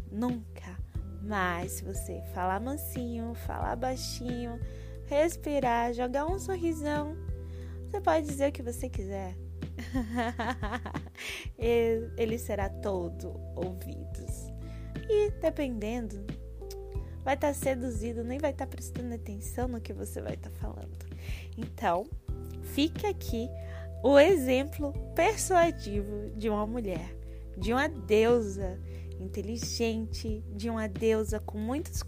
Nunca. 0.09 0.79
Mas 1.21 1.73
se 1.73 1.83
você 1.83 2.23
falar 2.33 2.61
mansinho, 2.61 3.35
falar 3.45 3.75
baixinho, 3.75 4.57
respirar, 5.03 5.93
jogar 5.93 6.25
um 6.25 6.39
sorrisão, 6.39 7.13
você 7.83 7.99
pode 7.99 8.25
dizer 8.25 8.51
o 8.51 8.53
que 8.53 8.63
você 8.63 8.87
quiser. 8.87 9.44
ele 11.57 12.37
será 12.37 12.69
todo 12.69 13.39
ouvidos. 13.55 14.47
E 15.09 15.31
dependendo, 15.41 16.25
vai 17.23 17.35
estar 17.35 17.47
tá 17.47 17.53
seduzido, 17.53 18.23
nem 18.23 18.39
vai 18.39 18.51
estar 18.51 18.65
tá 18.65 18.71
prestando 18.71 19.13
atenção 19.13 19.67
no 19.67 19.81
que 19.81 19.93
você 19.93 20.21
vai 20.21 20.33
estar 20.33 20.49
tá 20.49 20.55
falando. 20.57 21.05
Então, 21.57 22.05
fica 22.61 23.09
aqui 23.09 23.49
o 24.03 24.19
exemplo 24.19 24.93
persuasivo 25.15 26.29
de 26.37 26.49
uma 26.49 26.67
mulher, 26.67 27.15
de 27.57 27.73
uma 27.73 27.87
deusa 27.87 28.79
inteligente, 29.19 30.43
de 30.55 30.69
uma 30.69 30.87
deusa 30.87 31.39
com 31.39 31.57
muitos 31.57 32.03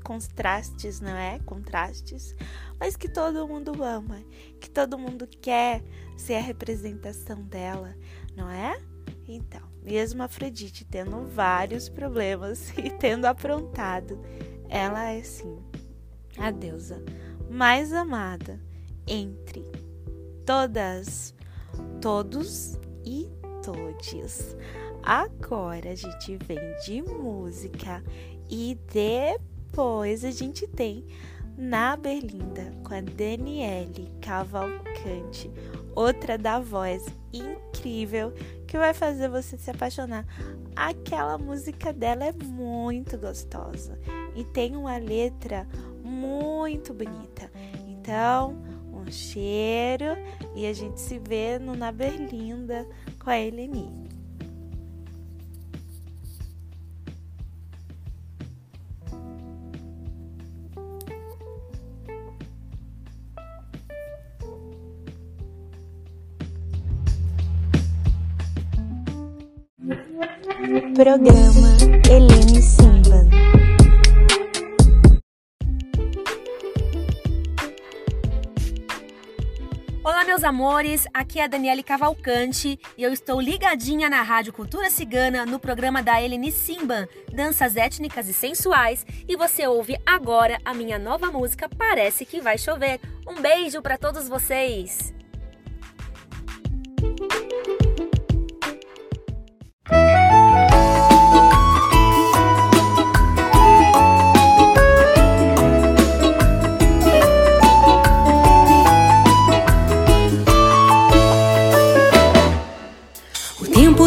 contrastes, 0.00 1.00
não 1.00 1.16
é? 1.16 1.38
Contrastes, 1.40 2.34
mas 2.78 2.96
que 2.96 3.08
todo 3.08 3.46
mundo 3.46 3.82
ama, 3.82 4.22
que 4.60 4.70
todo 4.70 4.98
mundo 4.98 5.26
quer 5.26 5.82
ser 6.16 6.34
a 6.34 6.40
representação 6.40 7.42
dela, 7.42 7.94
não 8.36 8.50
é? 8.50 8.80
Então, 9.26 9.62
mesmo 9.82 10.22
Afrodite 10.22 10.84
tendo 10.84 11.26
vários 11.26 11.88
problemas 11.88 12.70
e 12.78 12.90
tendo 12.90 13.26
aprontado, 13.26 14.20
ela 14.68 15.10
é 15.10 15.22
sim 15.22 15.58
a 16.38 16.50
deusa 16.50 17.02
mais 17.48 17.92
amada 17.92 18.60
entre 19.06 19.64
todas, 20.46 21.34
todos 22.00 22.78
e 23.04 23.28
todes. 23.64 24.56
Agora 25.02 25.90
a 25.90 25.94
gente 25.94 26.36
vem 26.44 26.60
de 26.84 27.02
música 27.02 28.02
e 28.48 28.78
depois 28.92 29.59
a 30.24 30.30
gente 30.30 30.66
tem 30.66 31.04
na 31.56 31.96
Berlinda 31.96 32.72
com 32.82 32.94
a 32.94 33.00
Daniele 33.00 34.10
Cavalcante, 34.20 35.50
outra 35.94 36.36
da 36.36 36.58
voz 36.58 37.06
incrível 37.32 38.32
que 38.66 38.76
vai 38.76 38.92
fazer 38.92 39.28
você 39.28 39.56
se 39.56 39.70
apaixonar. 39.70 40.26
Aquela 40.74 41.38
música 41.38 41.92
dela 41.92 42.24
é 42.24 42.32
muito 42.32 43.16
gostosa 43.16 43.98
e 44.34 44.44
tem 44.44 44.76
uma 44.76 44.96
letra 44.96 45.66
muito 46.02 46.92
bonita. 46.92 47.50
Então, 47.88 48.56
um 48.92 49.10
cheiro 49.10 50.16
e 50.54 50.66
a 50.66 50.72
gente 50.72 51.00
se 51.00 51.18
vê 51.18 51.58
no 51.58 51.74
Na 51.74 51.92
Berlinda 51.92 52.86
com 53.22 53.30
a 53.30 53.38
Eleni. 53.38 54.09
Programa 70.94 71.76
Helene 72.08 72.62
Simba. 72.62 73.26
Olá, 80.04 80.24
meus 80.24 80.44
amores, 80.44 81.06
aqui 81.12 81.40
é 81.40 81.44
a 81.44 81.46
Daniele 81.48 81.82
Cavalcante 81.82 82.78
e 82.96 83.02
eu 83.02 83.12
estou 83.12 83.40
ligadinha 83.40 84.08
na 84.08 84.22
Rádio 84.22 84.52
Cultura 84.52 84.88
Cigana 84.90 85.44
no 85.44 85.58
programa 85.58 86.00
da 86.02 86.22
Helene 86.22 86.52
Simban, 86.52 87.08
Danças 87.32 87.76
Étnicas 87.76 88.28
e 88.28 88.32
Sensuais, 88.32 89.04
e 89.26 89.34
você 89.34 89.66
ouve 89.66 89.98
agora 90.06 90.60
a 90.64 90.72
minha 90.72 91.00
nova 91.00 91.32
música 91.32 91.68
Parece 91.68 92.24
que 92.24 92.40
Vai 92.40 92.56
Chover. 92.58 93.00
Um 93.26 93.40
beijo 93.42 93.82
para 93.82 93.98
todos 93.98 94.28
vocês! 94.28 95.19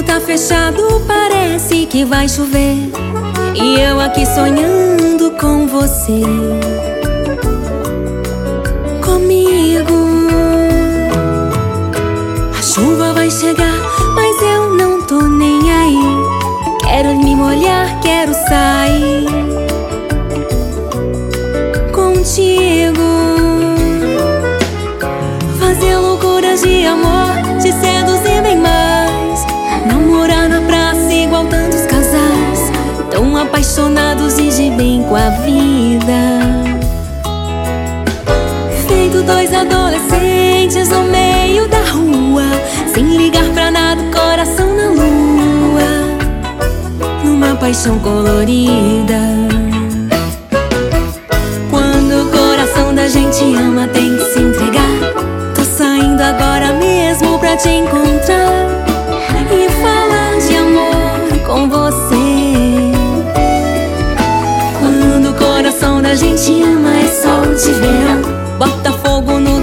Tá 0.06 0.20
fechado, 0.20 1.02
parece 1.08 1.86
que 1.86 2.06
vai 2.06 2.28
chover. 2.28 2.78
E 3.56 3.80
eu 3.80 4.00
aqui 4.00 4.26
sonhando 4.26 5.32
com 5.40 5.68
você. 5.68 6.22
Comigo. 9.04 9.94
A 12.58 12.62
chuva 12.62 13.14
vai 13.14 13.30
chegar, 13.30 13.80
mas 14.16 14.42
eu 14.42 14.74
não 14.76 15.02
tô 15.02 15.22
nem 15.22 15.72
aí. 15.72 16.00
Quero 16.82 17.16
me 17.18 17.36
molhar, 17.36 18.00
quero 18.02 18.34
sair. 18.34 19.13
Dois 39.26 39.54
adolescentes 39.54 40.90
no 40.90 41.04
meio 41.04 41.68
da 41.68 41.80
rua 41.92 42.44
Sem 42.94 43.18
ligar 43.18 43.50
pra 43.54 43.72
nada, 43.72 44.02
coração 44.12 44.76
na 44.76 44.88
lua 44.90 45.04
Numa 47.24 47.56
paixão 47.56 47.98
colorida. 48.00 49.20
Quando 51.70 52.24
o 52.24 52.32
coração 52.32 52.94
da 52.94 53.08
gente 53.08 53.44
ama, 53.56 53.88
tem 53.88 54.16
que 54.16 54.24
se 54.26 54.40
entregar. 54.40 55.54
Tô 55.56 55.64
saindo 55.64 56.22
agora 56.22 56.74
mesmo 56.74 57.40
pra 57.40 57.56
te 57.58 57.70
encontrar 57.70 58.86
e 59.52 59.70
falar 59.82 60.40
de 60.40 60.56
amor 60.56 61.40
com 61.46 61.70
você. 61.70 62.94
Quando 64.80 65.30
o 65.30 65.34
coração 65.34 66.02
da 66.02 66.14
gente 66.16 66.64
ama, 66.64 66.92
é 66.98 67.08
sol 67.08 67.56
de 67.56 67.72
verão. 67.80 68.03
Fogo 69.14 69.63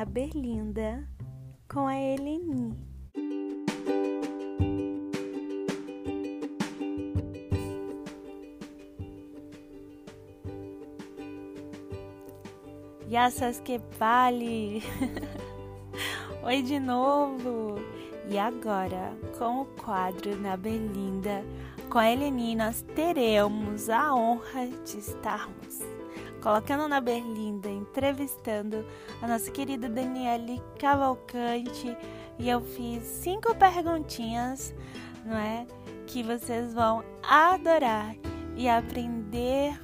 Na 0.00 0.06
Berlinda, 0.06 1.06
com 1.70 1.86
a 1.86 1.94
Eleni. 1.94 2.74
Yassas 13.10 13.60
que 13.60 13.78
vale! 13.98 14.82
Oi 16.44 16.62
de 16.62 16.80
novo! 16.80 17.74
E 18.30 18.38
agora, 18.38 19.14
com 19.38 19.60
o 19.60 19.66
quadro 19.66 20.34
Na 20.34 20.56
Berlinda, 20.56 21.44
com 21.90 21.98
a 21.98 22.10
Eleni, 22.10 22.56
nós 22.56 22.80
teremos 22.96 23.90
a 23.90 24.14
honra 24.14 24.66
de 24.66 24.96
estarmos 24.96 25.69
colocando 26.40 26.88
na 26.88 27.00
Berlinda, 27.00 27.68
entrevistando 27.68 28.84
a 29.22 29.28
nossa 29.28 29.50
querida 29.50 29.88
Daniele 29.88 30.62
Cavalcante. 30.78 31.96
E 32.38 32.48
eu 32.48 32.60
fiz 32.60 33.02
cinco 33.04 33.54
perguntinhas, 33.54 34.74
não 35.24 35.36
é? 35.36 35.66
Que 36.06 36.22
vocês 36.22 36.72
vão 36.74 37.04
adorar 37.22 38.16
e 38.56 38.68
aprender 38.68 39.78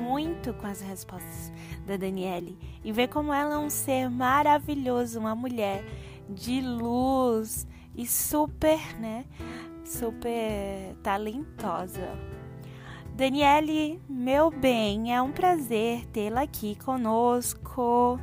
muito 0.00 0.52
com 0.54 0.66
as 0.66 0.80
respostas 0.80 1.52
da 1.86 1.96
Daniele. 1.96 2.58
E 2.82 2.92
ver 2.92 3.08
como 3.08 3.32
ela 3.32 3.54
é 3.54 3.58
um 3.58 3.70
ser 3.70 4.08
maravilhoso, 4.10 5.18
uma 5.18 5.34
mulher 5.34 5.84
de 6.28 6.60
luz 6.60 7.66
e 7.94 8.06
super, 8.06 8.78
né? 8.98 9.24
Super 9.84 10.96
talentosa. 11.02 12.33
Daniele, 13.14 14.02
meu 14.08 14.50
bem, 14.50 15.14
é 15.14 15.22
um 15.22 15.30
prazer 15.30 16.04
tê-la 16.06 16.42
aqui 16.42 16.74
conosco 16.74 18.18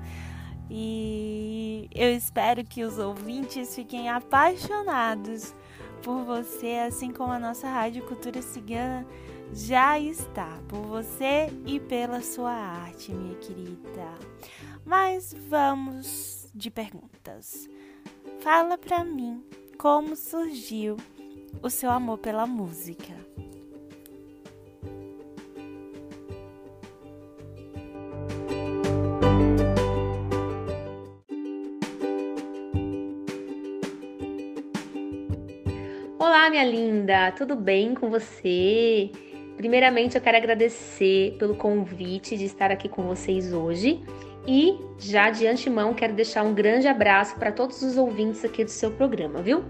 e 0.69 1.87
eu 1.95 2.13
espero 2.13 2.61
que 2.65 2.83
os 2.83 2.97
ouvintes 2.97 3.73
fiquem 3.73 4.09
apaixonados 4.09 5.55
por 6.03 6.25
você, 6.25 6.83
assim 6.85 7.13
como 7.13 7.31
a 7.31 7.39
nossa 7.39 7.69
Rádio 7.69 8.03
Cultura 8.03 8.41
Cigana 8.41 9.07
já 9.53 9.97
está, 9.97 10.59
por 10.67 10.81
você 10.81 11.47
e 11.65 11.79
pela 11.79 12.21
sua 12.21 12.51
arte, 12.51 13.13
minha 13.13 13.35
querida. 13.35 14.09
Mas 14.85 15.33
vamos 15.47 16.49
de 16.53 16.69
perguntas. 16.69 17.69
Fala 18.41 18.77
pra 18.77 19.05
mim 19.05 19.41
como 19.77 20.17
surgiu 20.17 20.97
o 21.63 21.69
seu 21.69 21.89
amor 21.89 22.17
pela 22.17 22.45
música. 22.45 23.13
Olá, 36.41 36.49
minha 36.49 36.63
linda, 36.63 37.31
tudo 37.33 37.55
bem 37.55 37.93
com 37.93 38.09
você? 38.09 39.11
Primeiramente, 39.57 40.15
eu 40.15 40.21
quero 40.21 40.37
agradecer 40.37 41.35
pelo 41.37 41.55
convite 41.55 42.35
de 42.35 42.45
estar 42.45 42.71
aqui 42.71 42.89
com 42.89 43.03
vocês 43.03 43.53
hoje 43.53 44.03
e 44.47 44.75
já 44.97 45.29
de 45.29 45.45
antemão 45.45 45.93
quero 45.93 46.13
deixar 46.13 46.43
um 46.43 46.51
grande 46.51 46.87
abraço 46.87 47.35
para 47.35 47.51
todos 47.51 47.83
os 47.83 47.95
ouvintes 47.95 48.43
aqui 48.43 48.63
do 48.63 48.71
seu 48.71 48.89
programa, 48.89 49.39
viu? 49.39 49.63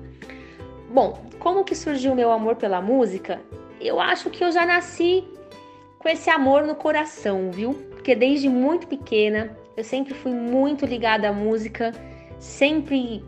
Bom, 0.89 1.21
como 1.39 1.65
que 1.65 1.75
surgiu 1.75 2.13
o 2.13 2.15
meu 2.15 2.31
amor 2.31 2.55
pela 2.55 2.81
música? 2.81 3.41
Eu 3.81 3.99
acho 3.99 4.29
que 4.29 4.41
eu 4.41 4.49
já 4.49 4.65
nasci 4.65 5.25
com 5.99 6.07
esse 6.07 6.29
amor 6.29 6.63
no 6.63 6.75
coração, 6.75 7.51
viu? 7.51 7.73
Porque 7.89 8.15
desde 8.15 8.47
muito 8.47 8.87
pequena 8.87 9.57
eu 9.75 9.83
sempre 9.83 10.13
fui 10.13 10.31
muito 10.31 10.85
ligada 10.85 11.27
à 11.27 11.33
música, 11.33 11.91
sempre 12.39 13.21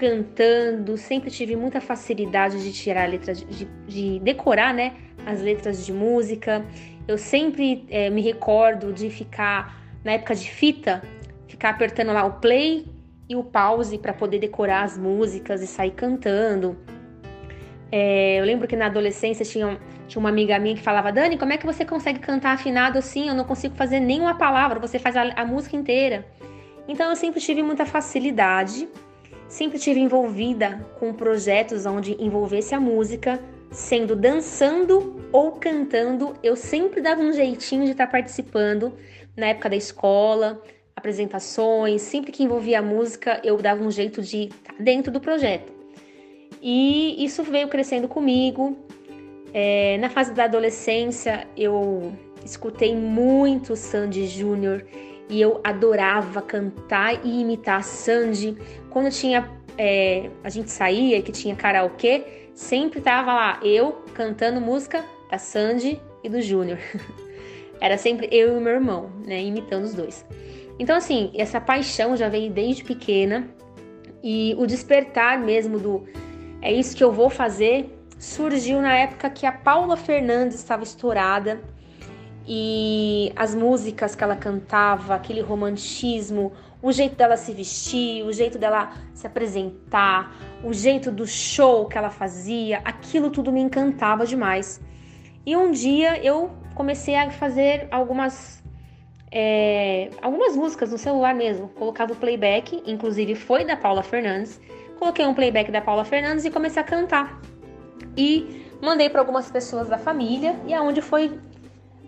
cantando, 0.00 0.96
sempre 0.96 1.30
tive 1.30 1.54
muita 1.54 1.78
facilidade 1.78 2.62
de 2.64 2.72
tirar 2.72 3.06
letras, 3.06 3.44
de, 3.44 3.66
de 3.86 4.18
decorar, 4.20 4.72
né, 4.72 4.94
as 5.26 5.42
letras 5.42 5.84
de 5.84 5.92
música. 5.92 6.64
Eu 7.06 7.18
sempre 7.18 7.84
é, 7.90 8.08
me 8.08 8.22
recordo 8.22 8.94
de 8.94 9.10
ficar 9.10 9.78
na 10.02 10.12
época 10.12 10.34
de 10.34 10.50
fita, 10.50 11.02
ficar 11.46 11.68
apertando 11.68 12.14
lá 12.14 12.24
o 12.24 12.40
play 12.40 12.86
e 13.28 13.36
o 13.36 13.44
pause 13.44 13.98
para 13.98 14.14
poder 14.14 14.38
decorar 14.38 14.84
as 14.84 14.96
músicas 14.96 15.60
e 15.60 15.66
sair 15.66 15.90
cantando. 15.90 16.78
É, 17.92 18.40
eu 18.40 18.44
lembro 18.46 18.66
que 18.66 18.76
na 18.76 18.86
adolescência 18.86 19.44
tinha, 19.44 19.78
tinha 20.08 20.18
uma 20.18 20.30
amiga 20.30 20.58
minha 20.58 20.76
que 20.76 20.82
falava: 20.82 21.12
Dani, 21.12 21.36
como 21.36 21.52
é 21.52 21.58
que 21.58 21.66
você 21.66 21.84
consegue 21.84 22.20
cantar 22.20 22.52
afinado 22.54 22.96
assim? 22.98 23.28
Eu 23.28 23.34
não 23.34 23.44
consigo 23.44 23.74
fazer 23.74 24.00
nenhuma 24.00 24.34
palavra, 24.34 24.80
você 24.80 24.98
faz 24.98 25.14
a, 25.14 25.24
a 25.36 25.44
música 25.44 25.76
inteira. 25.76 26.24
Então 26.88 27.10
eu 27.10 27.16
sempre 27.16 27.38
tive 27.38 27.62
muita 27.62 27.84
facilidade, 27.84 28.88
sempre 29.50 29.78
tive 29.80 29.98
envolvida 29.98 30.86
com 30.98 31.12
projetos 31.12 31.84
onde 31.84 32.16
envolvesse 32.22 32.72
a 32.72 32.80
música, 32.80 33.38
sendo 33.70 34.14
dançando 34.14 35.20
ou 35.32 35.52
cantando, 35.52 36.34
eu 36.42 36.56
sempre 36.56 37.00
dava 37.00 37.20
um 37.20 37.32
jeitinho 37.32 37.84
de 37.84 37.90
estar 37.90 38.06
tá 38.06 38.12
participando 38.12 38.94
na 39.36 39.48
época 39.48 39.68
da 39.68 39.76
escola, 39.76 40.62
apresentações, 40.94 42.00
sempre 42.00 42.30
que 42.30 42.44
envolvia 42.44 42.78
a 42.78 42.82
música, 42.82 43.40
eu 43.42 43.56
dava 43.58 43.82
um 43.82 43.90
jeito 43.90 44.22
de 44.22 44.44
estar 44.44 44.72
tá 44.72 44.82
dentro 44.82 45.12
do 45.12 45.20
projeto. 45.20 45.72
E 46.62 47.24
isso 47.24 47.42
veio 47.42 47.68
crescendo 47.68 48.06
comigo. 48.06 48.78
É, 49.52 49.98
na 49.98 50.08
fase 50.08 50.32
da 50.32 50.44
adolescência, 50.44 51.46
eu 51.56 52.12
escutei 52.44 52.94
muito 52.94 53.74
Sandy 53.74 54.26
Júnior 54.26 54.84
e 55.30 55.40
eu 55.40 55.60
adorava 55.62 56.42
cantar 56.42 57.24
e 57.24 57.40
imitar 57.40 57.82
Sandy. 57.84 58.58
Quando 58.90 59.10
tinha 59.10 59.48
é, 59.78 60.28
a 60.44 60.50
gente 60.50 60.70
saía, 60.70 61.22
que 61.22 61.32
tinha 61.32 61.56
karaokê, 61.56 62.50
sempre 62.52 63.00
tava 63.00 63.32
lá 63.32 63.60
eu 63.62 64.04
cantando 64.12 64.60
música 64.60 65.04
da 65.30 65.38
Sandy 65.38 65.98
e 66.22 66.28
do 66.28 66.42
Júnior. 66.42 66.78
Era 67.80 67.96
sempre 67.96 68.28
eu 68.30 68.58
e 68.58 68.60
meu 68.60 68.74
irmão, 68.74 69.10
né, 69.24 69.40
imitando 69.40 69.84
os 69.84 69.94
dois. 69.94 70.26
Então 70.78 70.96
assim, 70.96 71.30
essa 71.34 71.60
paixão 71.60 72.16
já 72.16 72.28
veio 72.28 72.50
desde 72.50 72.84
pequena 72.84 73.48
e 74.22 74.54
o 74.58 74.66
despertar 74.66 75.38
mesmo 75.38 75.78
do 75.78 76.06
é 76.60 76.70
isso 76.70 76.94
que 76.94 77.02
eu 77.02 77.10
vou 77.10 77.30
fazer 77.30 77.96
surgiu 78.18 78.82
na 78.82 78.94
época 78.94 79.30
que 79.30 79.46
a 79.46 79.52
Paula 79.52 79.96
Fernandes 79.96 80.56
estava 80.56 80.82
estourada 80.82 81.58
e 82.46 83.32
as 83.36 83.54
músicas 83.54 84.14
que 84.14 84.24
ela 84.24 84.36
cantava, 84.36 85.14
aquele 85.14 85.40
romantismo, 85.40 86.52
o 86.82 86.90
jeito 86.92 87.16
dela 87.16 87.36
se 87.36 87.52
vestir, 87.52 88.24
o 88.24 88.32
jeito 88.32 88.58
dela 88.58 88.92
se 89.12 89.26
apresentar, 89.26 90.34
o 90.64 90.72
jeito 90.72 91.10
do 91.10 91.26
show 91.26 91.86
que 91.86 91.98
ela 91.98 92.10
fazia, 92.10 92.80
aquilo 92.84 93.30
tudo 93.30 93.52
me 93.52 93.60
encantava 93.60 94.26
demais. 94.26 94.80
E 95.44 95.56
um 95.56 95.70
dia 95.70 96.22
eu 96.24 96.50
comecei 96.74 97.14
a 97.14 97.30
fazer 97.30 97.88
algumas 97.90 98.60
é, 99.32 100.10
algumas 100.20 100.56
músicas 100.56 100.90
no 100.90 100.98
celular 100.98 101.34
mesmo, 101.34 101.68
colocava 101.68 102.12
o 102.12 102.16
playback, 102.16 102.82
inclusive 102.84 103.34
foi 103.34 103.64
da 103.64 103.76
Paula 103.76 104.02
Fernandes. 104.02 104.60
Coloquei 104.98 105.24
um 105.26 105.34
playback 105.34 105.70
da 105.70 105.80
Paula 105.80 106.04
Fernandes 106.04 106.44
e 106.44 106.50
comecei 106.50 106.82
a 106.82 106.84
cantar. 106.84 107.40
E 108.16 108.66
mandei 108.82 109.08
para 109.08 109.20
algumas 109.20 109.50
pessoas 109.50 109.88
da 109.88 109.96
família 109.98 110.56
e 110.66 110.74
aonde 110.74 111.00
foi 111.00 111.38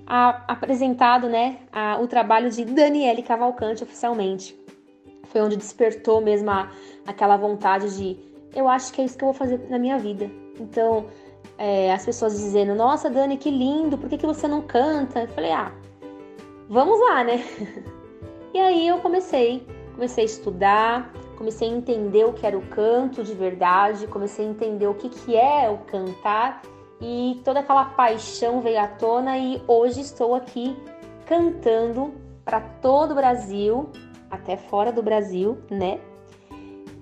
a, 0.07 0.42
apresentado, 0.53 1.28
né, 1.28 1.59
a, 1.72 1.98
o 2.00 2.07
trabalho 2.07 2.50
de 2.50 2.64
Daniele 2.64 3.22
Cavalcante 3.22 3.82
oficialmente. 3.82 4.59
Foi 5.24 5.40
onde 5.40 5.57
despertou 5.57 6.20
mesmo 6.20 6.50
a, 6.50 6.70
aquela 7.07 7.36
vontade 7.36 7.96
de 7.96 8.32
eu 8.55 8.68
acho 8.68 8.92
que 8.92 9.00
é 9.00 9.05
isso 9.05 9.16
que 9.16 9.24
eu 9.24 9.28
vou 9.28 9.34
fazer 9.34 9.59
na 9.70 9.78
minha 9.78 9.98
vida. 9.98 10.30
Então, 10.61 11.07
é, 11.57 11.92
as 11.92 12.05
pessoas 12.05 12.34
dizendo, 12.36 12.74
nossa, 12.74 13.09
Dani, 13.09 13.36
que 13.36 13.50
lindo, 13.50 13.96
por 13.96 14.09
que, 14.09 14.18
que 14.18 14.26
você 14.26 14.46
não 14.46 14.61
canta? 14.62 15.22
Eu 15.22 15.28
falei, 15.28 15.53
ah, 15.53 15.72
vamos 16.68 17.00
lá, 17.00 17.24
né? 17.24 17.42
e 18.53 18.59
aí 18.59 18.88
eu 18.88 18.98
comecei, 18.98 19.66
comecei 19.94 20.24
a 20.24 20.26
estudar, 20.26 21.12
comecei 21.36 21.68
a 21.68 21.72
entender 21.72 22.24
o 22.24 22.32
que 22.32 22.46
era 22.46 22.57
o 22.57 22.66
canto 22.66 23.24
de 23.24 23.34
verdade, 23.34 24.07
comecei 24.07 24.46
a 24.46 24.50
entender 24.50 24.86
o 24.86 24.94
que, 24.94 25.09
que 25.09 25.36
é 25.36 25.70
o 25.70 25.78
cantar 25.78 26.62
e 27.03 27.40
toda 27.44 27.59
aquela 27.59 27.84
paixão 27.84 28.61
veio 28.61 28.80
à 28.80 28.86
tona 28.86 29.36
e 29.36 29.61
hoje 29.66 30.00
estou 30.00 30.36
aqui 30.36 30.76
cantando 31.26 32.14
para 32.44 32.61
todo 32.61 33.11
o 33.11 33.14
Brasil, 33.16 33.90
até 34.30 34.57
fora 34.57 34.92
do 34.92 35.03
Brasil, 35.03 35.59
né? 35.68 35.98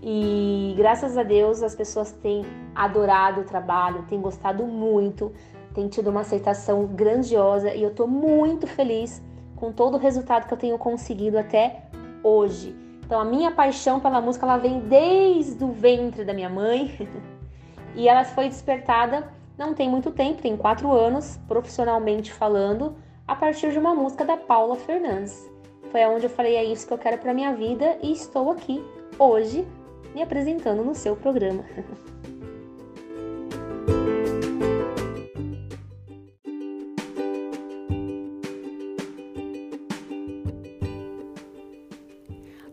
E 0.03 0.75
graças 0.79 1.19
a 1.19 1.23
Deus 1.23 1.63
as 1.63 1.75
pessoas 1.75 2.13
têm 2.13 2.47
adorado 2.75 3.43
o 3.43 3.45
trabalho, 3.45 4.07
têm 4.09 4.19
gostado 4.23 4.65
muito, 4.65 5.35
têm 5.75 5.87
tido 5.87 6.09
uma 6.09 6.21
aceitação 6.21 6.87
grandiosa 6.87 7.75
e 7.75 7.83
eu 7.83 7.91
estou 7.91 8.09
muito 8.09 8.67
feliz 8.67 9.23
com 9.55 9.71
todo 9.71 9.99
o 9.99 10.01
resultado 10.01 10.49
que 10.49 10.55
eu 10.55 10.59
tenho 10.59 10.79
conseguido 10.79 11.39
até 11.39 11.83
hoje. 12.25 12.75
Então 13.05 13.21
a 13.21 13.25
minha 13.25 13.51
paixão 13.51 14.01
pela 14.01 14.23
música 14.23 14.47
ela 14.47 14.57
vem 14.57 14.81
desde 14.81 15.63
o 15.63 15.71
ventre 15.71 16.25
da 16.25 16.33
minha 16.33 16.49
mãe 16.49 17.07
e 17.95 18.09
ela 18.09 18.25
foi 18.25 18.49
despertada 18.49 19.39
não 19.61 19.75
tem 19.75 19.91
muito 19.91 20.11
tempo, 20.11 20.41
tem 20.41 20.57
quatro 20.57 20.91
anos, 20.91 21.39
profissionalmente 21.47 22.33
falando, 22.33 22.97
a 23.29 23.37
partir 23.37 23.71
de 23.71 23.79
uma 23.79 23.95
música 23.95 24.25
da 24.25 24.35
Paula 24.35 24.75
Fernandes. 24.75 25.47
Foi 25.93 26.03
aonde 26.03 26.25
eu 26.25 26.31
falei, 26.31 26.57
é 26.57 26.65
isso 26.65 26.87
que 26.87 26.95
eu 26.95 26.99
quero 26.99 27.19
para 27.19 27.35
minha 27.35 27.55
vida 27.55 27.99
e 28.03 28.11
estou 28.11 28.51
aqui 28.51 28.83
hoje 29.19 29.69
me 30.15 30.23
apresentando 30.23 30.83
no 30.83 30.95
seu 30.95 31.15
programa. 31.15 31.63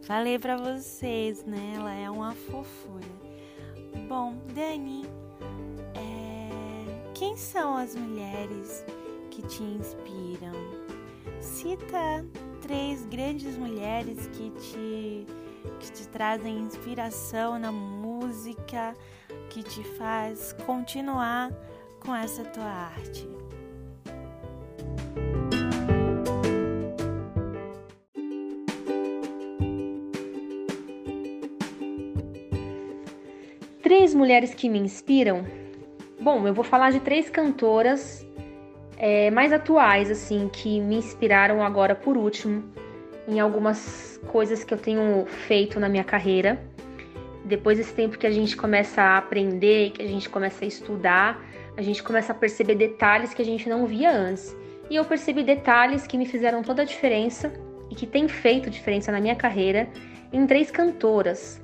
Falei 0.04 0.40
para 0.40 0.56
vocês, 0.56 1.44
né? 1.44 1.74
Ela 1.76 1.94
é 1.94 2.10
uma 2.10 2.32
fofura. 2.32 3.06
Bom, 4.08 4.36
Dani, 4.56 5.06
quem 7.18 7.36
são 7.36 7.76
as 7.76 7.95
mulheres 7.95 8.86
que 9.32 9.41
te 9.41 9.63
inspiram? 9.63 10.53
Cita 11.41 12.24
três 12.61 13.05
grandes 13.07 13.57
mulheres 13.57 14.28
que 14.28 14.51
te, 14.51 15.26
que 15.80 15.91
te 15.91 16.07
trazem 16.09 16.59
inspiração 16.59 17.57
na 17.57 17.72
música, 17.72 18.95
que 19.49 19.63
te 19.63 19.84
faz 19.97 20.53
continuar 20.65 21.51
com 21.99 22.15
essa 22.15 22.43
tua 22.43 22.63
arte. 22.63 23.28
Três 33.82 34.13
mulheres 34.13 34.53
que 34.53 34.70
me 34.70 34.78
inspiram 34.78 35.66
Bom, 36.20 36.47
eu 36.47 36.53
vou 36.53 36.63
falar 36.63 36.91
de 36.91 36.99
três 36.99 37.30
cantoras 37.30 38.26
é, 38.97 39.30
mais 39.30 39.53
atuais, 39.53 40.09
assim, 40.09 40.49
que 40.51 40.82
me 40.82 40.95
inspiraram 40.95 41.63
agora 41.63 41.93
por 41.93 42.18
último 42.18 42.63
em 43.28 43.39
algumas 43.39 44.20
coisas 44.28 44.63
que 44.63 44.74
eu 44.74 44.78
tenho 44.80 45.26
feito 45.28 45.80
na 45.80 45.88
minha 45.88 46.03
carreira. 46.03 46.59
Depois 47.45 47.78
desse 47.78 47.93
tempo 47.93 48.18
que 48.18 48.26
a 48.26 48.32
gente 48.32 48.57
começa 48.57 49.01
a 49.01 49.18
aprender, 49.18 49.91
que 49.91 50.01
a 50.01 50.07
gente 50.07 50.28
começa 50.28 50.65
a 50.65 50.68
estudar, 50.68 51.39
a 51.78 51.82
gente 51.84 52.01
começa 52.01 52.32
a 52.32 52.36
perceber 52.36 52.76
detalhes 52.76 53.34
que 53.34 53.41
a 53.41 53.45
gente 53.45 53.70
não 53.70 53.86
via 53.86 54.11
antes. 54.11 54.57
E 54.89 54.95
eu 54.95 55.05
percebi 55.05 55.43
detalhes 55.43 56.07
que 56.07 56.18
me 56.18 56.26
fizeram 56.26 56.63
toda 56.63 56.82
a 56.82 56.86
diferença 56.86 57.53
e 57.91 57.95
que 57.95 58.07
tem 58.07 58.28
feito 58.28 58.72
diferença 58.72 59.11
na 59.11 59.22
minha 59.22 59.36
carreira 59.36 59.88
em 60.34 60.47
três 60.47 60.72
cantoras, 60.72 61.61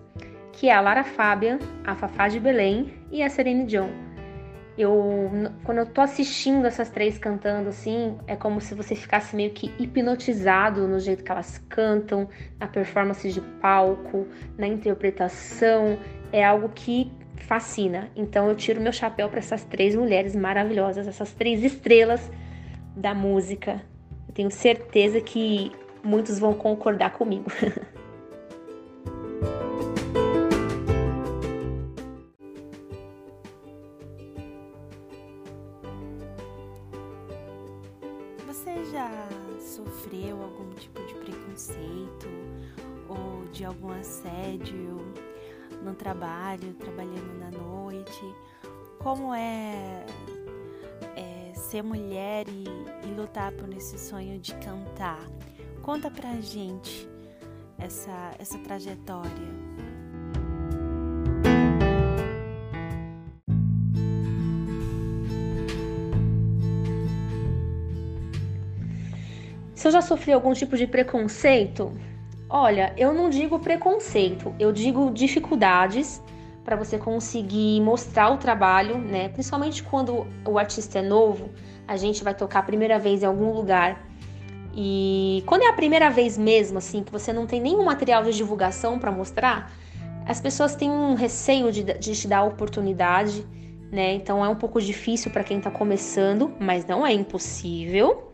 que 0.52 0.70
é 0.70 0.74
a 0.74 0.80
Lara 0.80 1.04
Fábia, 1.04 1.58
a 1.84 1.96
Fafá 1.96 2.28
de 2.28 2.40
Belém 2.40 2.94
e 3.12 3.24
a 3.24 3.30
Serene 3.30 3.66
John. 3.66 4.13
Eu, 4.78 5.30
quando 5.64 5.78
eu 5.78 5.86
tô 5.86 6.02
assistindo 6.02 6.66
essas 6.66 6.90
três 6.90 7.18
cantando 7.20 7.70
assim, 7.70 8.18
é 8.26 8.36
como 8.36 8.60
se 8.60 8.74
você 8.74 8.96
ficasse 8.96 9.36
meio 9.36 9.52
que 9.52 9.72
hipnotizado 9.78 10.88
no 10.88 11.00
jeito 11.00 11.24
que 11.24 11.32
elas 11.32 11.60
cantam, 11.70 12.28
na 12.60 12.68
performance 12.68 13.32
de 13.32 13.40
palco, 13.40 14.28
na 14.58 14.66
interpretação. 14.66 16.00
É 16.32 16.44
algo 16.44 16.70
que 16.70 17.12
fascina. 17.36 18.10
Então 18.16 18.50
eu 18.50 18.56
tiro 18.56 18.82
meu 18.82 18.92
chapéu 18.92 19.30
para 19.30 19.40
essas 19.40 19.64
três 19.64 19.96
mulheres 19.96 20.36
maravilhosas, 20.36 21.08
essas 21.08 21.32
três 21.34 21.64
estrelas 21.64 22.32
da 22.96 23.14
música. 23.14 23.82
Eu 24.28 24.34
tenho 24.34 24.50
certeza 24.50 25.22
que 25.22 25.72
muitos 26.04 26.40
vão 26.40 26.54
concordar 26.54 27.12
comigo. 27.12 27.46
de 43.64 43.68
algum 43.68 43.94
assédio 43.94 44.98
no 45.82 45.94
trabalho, 45.96 46.74
trabalhando 46.74 47.40
na 47.40 47.50
noite. 47.50 48.22
Como 49.00 49.34
é, 49.34 50.06
é 51.16 51.54
ser 51.56 51.82
mulher 51.82 52.46
e, 52.50 52.66
e 53.08 53.14
lutar 53.16 53.54
por 53.54 53.72
esse 53.74 53.98
sonho 53.98 54.38
de 54.38 54.54
cantar? 54.56 55.26
Conta 55.82 56.12
pra 56.12 56.42
gente 56.42 57.08
essa, 57.78 58.36
essa 58.38 58.60
trajetória. 58.60 59.32
Se 69.74 69.88
eu 69.88 69.92
já 69.94 70.02
sofri 70.02 70.34
algum 70.34 70.52
tipo 70.52 70.76
de 70.76 70.86
preconceito, 70.86 71.94
olha, 72.54 72.94
eu 72.96 73.12
não 73.12 73.32
digo 73.32 73.58
preconceito, 73.58 74.54
eu 74.60 74.72
digo 74.72 75.10
dificuldades 75.10 76.22
para 76.64 76.76
você 76.76 77.00
conseguir 77.00 77.82
mostrar 77.82 78.30
o 78.30 78.38
trabalho, 78.38 79.00
né? 79.00 79.28
Principalmente 79.30 79.82
quando 79.82 80.28
o 80.48 80.60
artista 80.60 81.00
é 81.00 81.02
novo, 81.02 81.50
a 81.88 81.98
gente 81.98 82.24
vai 82.24 82.36
tocar 82.36 82.60
a 82.60 82.64
primeira 82.64 83.00
vez 83.00 83.24
em 83.24 83.26
algum 83.26 83.52
lugar. 83.52 84.08
E 84.76 85.44
quando 85.48 85.64
é 85.64 85.68
a 85.68 85.74
primeira 85.74 86.12
vez 86.12 86.38
mesmo, 86.38 86.78
assim, 86.78 87.04
que 87.04 87.12
você 87.12 87.34
não 87.34 87.48
tem 87.48 87.60
nenhum 87.60 87.84
material 87.84 88.24
de 88.24 88.32
divulgação 88.32 89.00
para 89.00 89.12
mostrar, 89.12 89.72
as 90.26 90.40
pessoas 90.40 90.76
têm 90.76 90.92
um 90.92 91.16
receio 91.16 91.72
de, 91.72 91.84
de 91.84 92.16
te 92.16 92.28
dar 92.28 92.40
a 92.40 92.44
oportunidade, 92.44 93.46
né? 93.92 94.14
Então 94.14 94.46
é 94.46 94.48
um 94.48 94.56
pouco 94.56 94.80
difícil 94.80 95.32
para 95.32 95.44
quem 95.44 95.58
está 95.58 95.72
começando, 95.72 96.54
mas 96.60 96.86
não 96.86 97.06
é 97.06 97.12
impossível. 97.12 98.33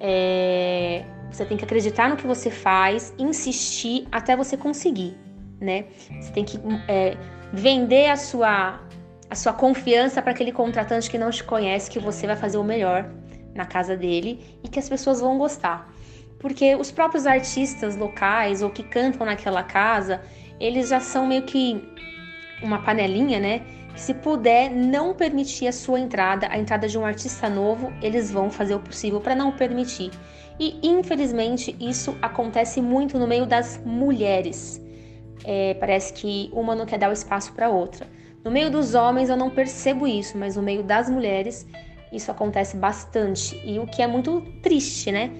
É, 0.00 1.04
você 1.30 1.44
tem 1.44 1.56
que 1.56 1.64
acreditar 1.64 2.08
no 2.08 2.16
que 2.16 2.26
você 2.26 2.50
faz, 2.50 3.14
insistir 3.18 4.08
até 4.10 4.34
você 4.34 4.56
conseguir, 4.56 5.16
né? 5.60 5.84
Você 6.20 6.32
tem 6.32 6.44
que 6.44 6.58
é, 6.88 7.16
vender 7.52 8.08
a 8.08 8.16
sua, 8.16 8.80
a 9.28 9.34
sua 9.34 9.52
confiança 9.52 10.22
para 10.22 10.32
aquele 10.32 10.52
contratante 10.52 11.10
que 11.10 11.18
não 11.18 11.30
te 11.30 11.44
conhece, 11.44 11.90
que 11.90 11.98
você 11.98 12.26
vai 12.26 12.36
fazer 12.36 12.58
o 12.58 12.64
melhor 12.64 13.10
na 13.54 13.66
casa 13.66 13.96
dele 13.96 14.58
e 14.64 14.68
que 14.68 14.78
as 14.78 14.88
pessoas 14.88 15.20
vão 15.20 15.38
gostar. 15.38 15.92
Porque 16.38 16.74
os 16.74 16.90
próprios 16.90 17.26
artistas 17.26 17.96
locais 17.96 18.62
ou 18.62 18.70
que 18.70 18.82
cantam 18.82 19.26
naquela 19.26 19.62
casa, 19.62 20.22
eles 20.58 20.88
já 20.88 20.98
são 20.98 21.26
meio 21.26 21.42
que 21.42 21.86
uma 22.62 22.82
panelinha, 22.82 23.38
né? 23.38 23.62
Se 24.00 24.14
puder 24.14 24.70
não 24.70 25.12
permitir 25.12 25.68
a 25.68 25.72
sua 25.72 26.00
entrada, 26.00 26.48
a 26.50 26.58
entrada 26.58 26.88
de 26.88 26.96
um 26.96 27.04
artista 27.04 27.50
novo, 27.50 27.92
eles 28.00 28.30
vão 28.30 28.50
fazer 28.50 28.74
o 28.74 28.80
possível 28.80 29.20
para 29.20 29.34
não 29.34 29.52
permitir. 29.52 30.10
E 30.58 30.80
infelizmente 30.82 31.76
isso 31.78 32.16
acontece 32.22 32.80
muito 32.80 33.18
no 33.18 33.26
meio 33.26 33.44
das 33.44 33.78
mulheres. 33.84 34.80
É, 35.44 35.74
parece 35.74 36.14
que 36.14 36.48
uma 36.50 36.74
não 36.74 36.86
quer 36.86 36.98
dar 36.98 37.10
o 37.10 37.12
espaço 37.12 37.52
para 37.52 37.68
outra. 37.68 38.06
No 38.42 38.50
meio 38.50 38.70
dos 38.70 38.94
homens 38.94 39.28
eu 39.28 39.36
não 39.36 39.50
percebo 39.50 40.06
isso, 40.06 40.38
mas 40.38 40.56
no 40.56 40.62
meio 40.62 40.82
das 40.82 41.10
mulheres 41.10 41.66
isso 42.10 42.30
acontece 42.30 42.78
bastante. 42.78 43.60
E 43.62 43.78
o 43.78 43.86
que 43.86 44.00
é 44.00 44.06
muito 44.06 44.40
triste, 44.62 45.12
né? 45.12 45.30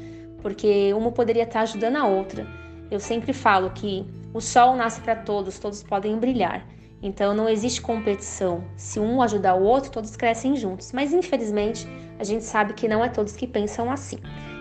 Porque 0.43 0.93
uma 0.93 1.11
poderia 1.11 1.45
estar 1.45 1.63
ajudando 1.63 1.97
a 1.97 2.07
outra. 2.07 2.47
Eu 2.91 3.01
sempre 3.01 3.33
falo 3.33 3.71
que 3.71 4.05
o 4.35 4.41
sol 4.41 4.77
nasce 4.77 5.01
para 5.01 5.17
todos, 5.17 5.59
todos 5.59 5.83
podem 5.83 6.19
brilhar. 6.19 6.63
Então 7.03 7.35
não 7.35 7.49
existe 7.49 7.81
competição. 7.81 8.65
Se 8.77 9.01
um 9.01 9.23
ajudar 9.23 9.55
o 9.55 9.63
outro, 9.63 9.91
todos 9.91 10.17
crescem 10.17 10.55
juntos. 10.57 10.93
Mas 10.93 11.13
infelizmente, 11.13 11.87
a 12.19 12.25
gente 12.25 12.45
sabe 12.45 12.75
que 12.75 12.87
não 12.87 13.05
é 13.05 13.09
todos 13.09 13.35
que 13.35 13.47
pensam 13.47 13.91
assim. 13.91 14.19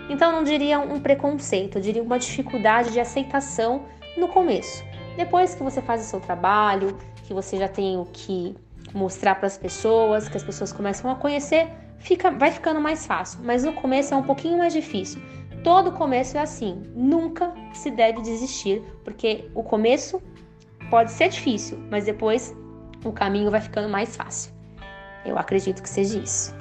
Então 0.10 0.32
não 0.32 0.44
diria 0.44 0.80
um 0.80 1.00
preconceito, 1.00 1.78
eu 1.78 1.82
diria 1.82 2.02
uma 2.02 2.18
dificuldade 2.18 2.92
de 2.92 3.00
aceitação 3.00 3.86
no 4.18 4.28
começo. 4.28 4.84
Depois 5.16 5.54
que 5.54 5.62
você 5.62 5.82
faz 5.82 6.02
o 6.02 6.06
seu 6.06 6.20
trabalho, 6.20 6.98
que 7.26 7.34
você 7.34 7.58
já 7.58 7.68
tem 7.68 7.98
o 7.98 8.06
que 8.06 8.56
mostrar 8.94 9.36
para 9.36 9.46
as 9.46 9.58
pessoas, 9.58 10.28
que 10.28 10.38
as 10.38 10.44
pessoas 10.44 10.72
começam 10.72 11.12
a 11.12 11.16
conhecer, 11.16 11.68
fica, 12.00 12.32
vai 12.32 12.52
ficando 12.52 12.80
mais 12.80 13.06
fácil. 13.06 13.40
Mas 13.44 13.64
no 13.64 13.74
começo 13.74 14.14
é 14.14 14.18
um 14.18 14.24
pouquinho 14.24 14.58
mais 14.58 14.74
difícil. 14.74 15.22
Todo 15.64 15.92
começo 15.92 16.38
é 16.38 16.40
assim, 16.40 16.82
nunca 16.96 17.54
se 17.74 17.92
deve 17.92 18.22
desistir, 18.22 18.82
porque 19.04 19.52
o 19.54 19.62
começo 19.62 20.22
Pode 20.90 21.12
ser 21.12 21.30
difícil, 21.30 21.78
mas 21.92 22.06
depois 22.06 22.56
o 23.06 23.12
caminho 23.12 23.52
vai 23.52 23.62
ficando 23.62 23.88
mais 23.88 24.16
fácil. 24.16 24.52
Eu 25.24 25.38
acredito 25.38 25.84
que 25.84 25.90
seja 25.90 26.18
isso. 26.18 26.56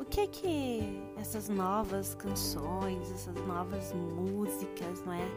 O 0.00 0.04
que 0.04 0.20
é 0.20 0.26
que 0.26 1.00
essas 1.16 1.48
novas 1.48 2.16
canções, 2.16 3.08
essas 3.12 3.36
novas 3.46 3.92
músicas, 3.92 5.04
não 5.04 5.12
é, 5.12 5.28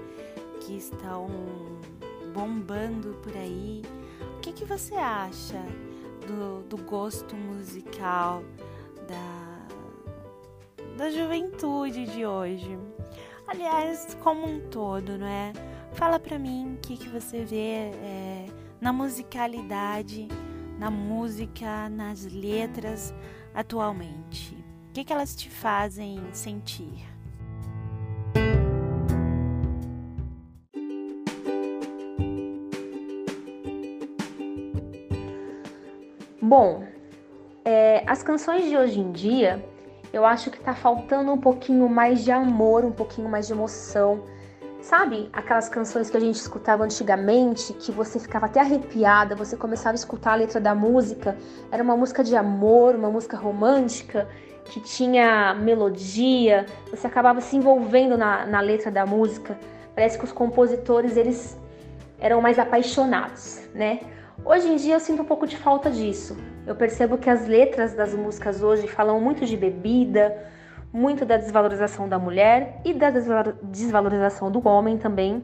que 0.62 0.78
estão 0.78 1.28
bombando 2.34 3.14
por 3.22 3.36
aí, 3.38 3.84
que, 4.60 4.66
você 4.66 4.96
acha 4.96 5.64
do, 6.28 6.64
do 6.64 6.78
gosto 6.84 7.34
musical 7.34 8.44
da, 9.08 9.68
da 10.98 11.10
juventude 11.10 12.06
de 12.06 12.26
hoje? 12.26 12.78
Aliás, 13.48 14.18
como 14.22 14.46
um 14.46 14.60
todo, 14.70 15.18
não 15.18 15.26
é? 15.26 15.54
Fala 15.94 16.20
pra 16.20 16.38
mim 16.38 16.76
o 16.76 16.78
que, 16.78 16.98
que 16.98 17.08
você 17.08 17.46
vê 17.46 17.90
é, 18.04 18.48
na 18.82 18.92
musicalidade, 18.92 20.28
na 20.78 20.92
música, 20.92 21.88
nas 21.88 22.26
letras 22.26 23.14
atualmente. 23.54 24.54
O 24.90 24.94
que, 24.94 25.06
que 25.06 25.14
elas 25.14 25.36
te 25.36 25.50
fazem 25.50 26.22
sentir? 26.34 27.09
Bom, 36.50 36.84
é, 37.64 38.04
as 38.08 38.24
canções 38.24 38.68
de 38.68 38.76
hoje 38.76 39.00
em 39.00 39.12
dia, 39.12 39.64
eu 40.12 40.26
acho 40.26 40.50
que 40.50 40.60
tá 40.60 40.74
faltando 40.74 41.32
um 41.32 41.38
pouquinho 41.38 41.88
mais 41.88 42.24
de 42.24 42.32
amor, 42.32 42.84
um 42.84 42.92
pouquinho 42.92 43.30
mais 43.30 43.46
de 43.46 43.54
emoção. 43.54 44.24
Sabe 44.82 45.30
aquelas 45.32 45.70
canções 45.70 46.10
que 46.10 46.18
a 46.18 46.20
gente 46.20 46.38
escutava 46.38 46.84
antigamente, 46.84 47.72
que 47.74 47.92
você 47.92 48.18
ficava 48.18 48.48
até 48.48 48.62
arrepiada, 48.62 49.36
você 49.36 49.56
começava 49.56 49.92
a 49.92 50.02
escutar 50.02 50.32
a 50.32 50.38
letra 50.38 50.60
da 50.60 50.74
música, 50.74 51.38
era 51.72 51.84
uma 51.84 51.96
música 51.96 52.24
de 52.24 52.36
amor, 52.36 52.96
uma 52.96 53.12
música 53.12 53.38
romântica, 53.38 54.28
que 54.66 54.80
tinha 54.80 55.54
melodia, 55.54 56.66
você 56.90 57.06
acabava 57.06 57.42
se 57.42 57.56
envolvendo 57.56 58.18
na, 58.18 58.48
na 58.48 58.60
letra 58.60 58.90
da 58.90 59.06
música. 59.06 59.56
Parece 59.94 60.18
que 60.18 60.26
os 60.26 60.32
compositores, 60.32 61.16
eles 61.16 61.56
eram 62.20 62.42
mais 62.42 62.58
apaixonados, 62.58 63.70
né? 63.72 64.00
Hoje 64.46 64.68
em 64.68 64.76
dia 64.78 64.96
eu 64.96 65.00
sinto 65.00 65.22
um 65.22 65.26
pouco 65.26 65.46
de 65.46 65.58
falta 65.58 65.92
disso. 65.92 66.38
Eu 66.66 66.76
percebo 66.76 67.18
que 67.18 67.30
as 67.30 67.48
letras 67.48 67.94
das 67.94 68.14
músicas 68.14 68.64
hoje 68.64 68.88
falam 68.88 69.20
muito 69.20 69.46
de 69.46 69.56
bebida, 69.58 70.36
muito 70.92 71.26
da 71.26 71.38
desvalorização 71.38 72.08
da 72.08 72.18
mulher 72.18 72.82
e 72.86 72.94
da 72.94 73.12
desvalorização 73.64 74.52
do 74.52 74.66
homem 74.68 74.98
também. 74.98 75.44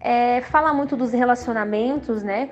É, 0.00 0.40
fala 0.42 0.72
muito 0.74 0.96
dos 0.96 1.12
relacionamentos, 1.12 2.22
né? 2.22 2.50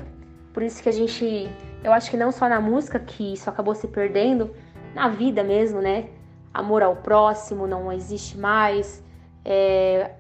Por 0.52 0.62
isso 0.62 0.82
que 0.82 0.88
a 0.88 0.92
gente, 0.92 1.48
eu 1.82 1.92
acho 1.92 2.10
que 2.10 2.16
não 2.16 2.30
só 2.30 2.48
na 2.48 2.60
música 2.60 2.98
que 2.98 3.34
isso 3.34 3.50
acabou 3.50 3.74
se 3.74 3.88
perdendo, 3.88 4.54
na 4.94 5.08
vida 5.08 5.42
mesmo, 5.42 5.80
né? 5.80 6.06
Amor 6.52 6.82
ao 6.82 6.96
próximo 6.96 7.66
não 7.66 7.92
existe 7.92 8.38
mais. 8.38 9.02
É, 9.44 10.12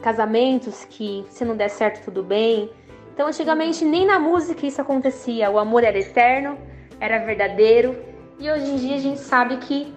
casamentos 0.00 0.84
que 0.86 1.26
se 1.28 1.44
não 1.44 1.56
der 1.56 1.68
certo 1.68 2.04
tudo 2.04 2.22
bem, 2.22 2.70
então, 3.20 3.28
antigamente, 3.28 3.84
nem 3.84 4.06
na 4.06 4.18
música 4.18 4.66
isso 4.66 4.80
acontecia. 4.80 5.50
O 5.50 5.58
amor 5.58 5.84
era 5.84 5.98
eterno, 5.98 6.56
era 6.98 7.18
verdadeiro, 7.18 7.94
e 8.38 8.50
hoje 8.50 8.70
em 8.70 8.76
dia 8.76 8.96
a 8.96 8.98
gente 8.98 9.20
sabe 9.20 9.58
que 9.58 9.92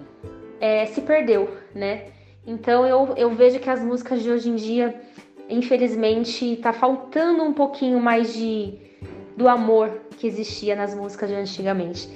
é, 0.60 0.88
se 0.88 1.00
perdeu, 1.00 1.50
né? 1.74 2.08
Então, 2.46 2.86
eu, 2.86 3.14
eu 3.16 3.30
vejo 3.30 3.62
que 3.62 3.70
as 3.70 3.82
músicas 3.82 4.22
de 4.22 4.30
hoje 4.30 4.50
em 4.50 4.56
dia, 4.56 4.94
infelizmente, 5.48 6.58
tá 6.58 6.74
faltando 6.74 7.44
um 7.44 7.54
pouquinho 7.54 7.98
mais 8.02 8.34
de 8.34 8.78
do 9.38 9.48
amor 9.48 10.02
que 10.18 10.28
existia 10.28 10.76
nas 10.76 10.94
músicas 10.94 11.30
de 11.30 11.36
antigamente. 11.36 12.10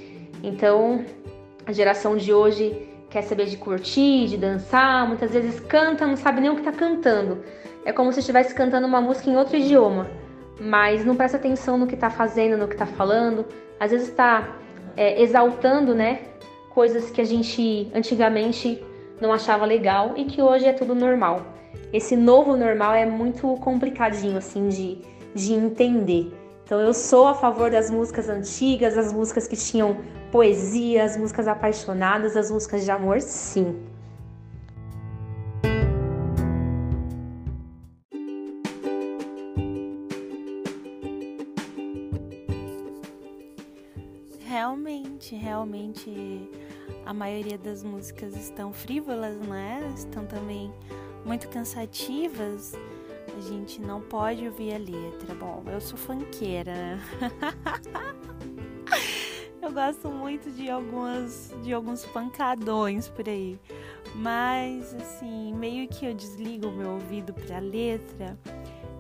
Então, 0.43 1.05
a 1.66 1.72
geração 1.72 2.18
de 2.18 2.34
hoje 2.34 2.86
quer 3.10 3.22
saber 3.22 3.45
de 3.45 3.55
curtir, 3.55 4.28
de 4.28 4.36
dançar, 4.36 5.08
muitas 5.08 5.32
vezes 5.32 5.58
canta, 5.62 6.05
não 6.05 6.18
sabe 6.18 6.41
nem 6.41 6.49
o 6.49 6.58
que 6.58 6.64
tá 6.64 6.74
cantando. 6.74 7.45
É 7.86 7.93
como 7.93 8.12
se 8.12 8.20
estivesse 8.20 8.53
cantando 8.53 8.86
uma 8.86 8.99
música 8.99 9.30
em 9.30 9.38
outro 9.38 9.55
idioma 9.55 10.26
mas 10.60 11.05
não 11.05 11.16
presta 11.16 11.38
atenção 11.38 11.78
no 11.78 11.88
que 11.88 11.95
está 11.95 12.10
fazendo, 12.10 12.58
no 12.58 12.68
que 12.68 12.74
está 12.74 12.86
falando. 12.86 13.45
Às 13.80 13.91
vezes 13.91 14.10
está 14.10 14.55
é, 14.95 15.22
exaltando, 15.22 15.93
né, 15.93 16.22
coisas 16.70 17.10
que 17.10 17.22
a 17.22 17.24
gente 17.24 17.91
antigamente 17.93 18.84
não 19.20 19.34
achava 19.34 19.66
legal 19.66 20.14
e 20.16 20.26
que 20.26 20.41
hoje 20.41 20.66
é 20.66 20.74
tudo 20.74 20.93
normal. 20.93 21.41
Esse 21.93 22.16
novo 22.16 22.55
normal 22.55 22.93
é 22.93 23.05
muito 23.05 23.55
complicadinho 23.58 24.38
assim 24.38 24.68
de, 24.68 25.01
de 25.34 25.53
entender. 25.53 26.34
Então 26.64 26.80
eu 26.80 26.93
sou 26.93 27.28
a 27.28 27.34
favor 27.34 27.72
das 27.72 27.89
músicas 27.89 28.28
antigas, 28.28 28.97
as 28.97 29.14
músicas 29.14 29.47
que 29.47 29.55
tinham 29.55 29.97
poesia, 30.32 31.05
as 31.05 31.16
músicas 31.16 31.47
apaixonadas, 31.47 32.36
as 32.36 32.51
músicas 32.51 32.84
de 32.84 32.91
amor, 32.91 33.22
sim. 33.22 33.78
Realmente, 44.47 45.35
realmente 45.35 46.49
a 47.05 47.13
maioria 47.13 47.57
das 47.57 47.83
músicas 47.83 48.33
estão 48.33 48.71
frívolas, 48.71 49.35
né? 49.45 49.81
Estão 49.93 50.25
também 50.25 50.73
muito 51.25 51.49
cansativas. 51.49 52.73
A 53.37 53.41
gente 53.41 53.81
não 53.81 53.99
pode 53.99 54.47
ouvir 54.47 54.73
a 54.73 54.77
letra. 54.77 55.35
Bom, 55.35 55.65
eu 55.67 55.81
sou 55.81 55.97
funkeira, 55.97 56.73
né? 56.73 56.99
eu 59.61 59.69
gosto 59.73 60.09
muito 60.09 60.49
de 60.51 60.69
algumas 60.69 61.53
de 61.61 61.73
alguns 61.73 62.05
pancadões 62.05 63.09
por 63.09 63.27
aí. 63.27 63.59
Mas 64.15 64.93
assim, 64.93 65.53
meio 65.55 65.89
que 65.89 66.05
eu 66.05 66.13
desligo 66.13 66.67
o 66.67 66.71
meu 66.71 66.91
ouvido 66.91 67.33
para 67.33 67.57
a 67.57 67.59
letra 67.59 68.39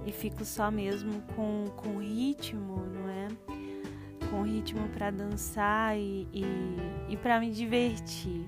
e 0.05 0.11
fico 0.11 0.43
só 0.43 0.69
mesmo 0.69 1.21
com 1.37 1.67
com 1.77 1.99
ritmo, 1.99 2.85
não? 2.85 3.06
Com 4.37 4.43
ritmo 4.43 4.87
para 4.89 5.09
dançar 5.09 5.97
e, 5.97 6.27
e, 6.31 6.45
e 7.09 7.17
para 7.17 7.39
me 7.39 7.49
divertir. 7.49 8.47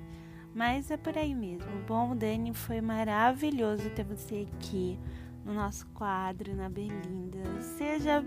Mas 0.53 0.91
é 0.91 0.97
por 0.97 1.17
aí 1.17 1.33
mesmo. 1.33 1.65
Bom, 1.87 2.15
Dani, 2.15 2.53
foi 2.53 2.79
maravilhoso 2.79 3.89
ter 3.89 4.03
você 4.03 4.47
aqui 4.53 4.99
no 5.43 5.51
nosso 5.51 5.87
quadro 5.87 6.55
na 6.55 6.69
Berlinda. 6.69 7.39
Seja 7.59 8.23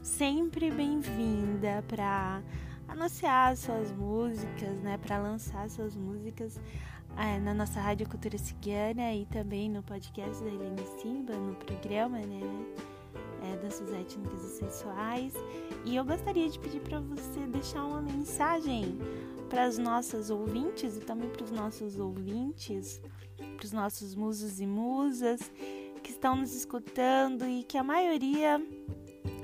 sempre 0.00 0.70
bem-vinda 0.70 1.84
para 1.86 2.42
anunciar 2.88 3.54
suas 3.58 3.92
músicas, 3.92 4.80
né, 4.80 4.96
para 4.96 5.18
lançar 5.18 5.68
suas 5.68 5.94
músicas 5.94 6.58
é, 7.18 7.38
na 7.38 7.52
nossa 7.52 7.78
Rádio 7.78 8.08
Cultura 8.08 8.38
Cigana 8.38 9.12
e 9.12 9.26
também 9.26 9.68
no 9.68 9.82
podcast 9.82 10.42
da 10.42 10.48
Helene 10.48 10.82
Simba, 10.98 11.34
no 11.34 11.56
programa, 11.56 12.20
né, 12.20 12.40
é, 13.42 14.00
étnicas 14.00 14.44
e 14.44 14.58
sensuais. 14.58 15.32
E 15.84 15.96
eu 15.96 16.04
gostaria 16.04 16.48
de 16.48 16.58
pedir 16.58 16.80
para 16.80 17.00
você 17.00 17.40
deixar 17.46 17.84
uma 17.84 18.02
mensagem 18.02 18.98
para 19.48 19.64
as 19.64 19.78
nossas 19.78 20.30
ouvintes 20.30 20.96
e 20.96 21.00
também 21.00 21.28
para 21.28 21.44
os 21.44 21.50
nossos 21.50 21.98
ouvintes, 21.98 23.00
para 23.56 23.64
os 23.64 23.72
nossos 23.72 24.14
musos 24.14 24.60
e 24.60 24.66
musas 24.66 25.40
que 26.02 26.10
estão 26.10 26.36
nos 26.36 26.54
escutando 26.54 27.44
e 27.46 27.64
que 27.64 27.76
a 27.76 27.82
maioria, 27.82 28.64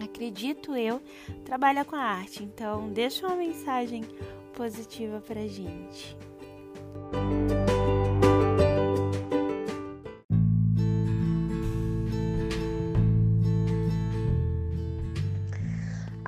acredito 0.02 0.76
eu, 0.76 1.00
trabalha 1.44 1.84
com 1.84 1.96
a 1.96 2.02
arte. 2.02 2.44
Então, 2.44 2.88
deixa 2.88 3.26
uma 3.26 3.36
mensagem 3.36 4.04
positiva 4.54 5.20
para 5.20 5.46
gente. 5.48 6.16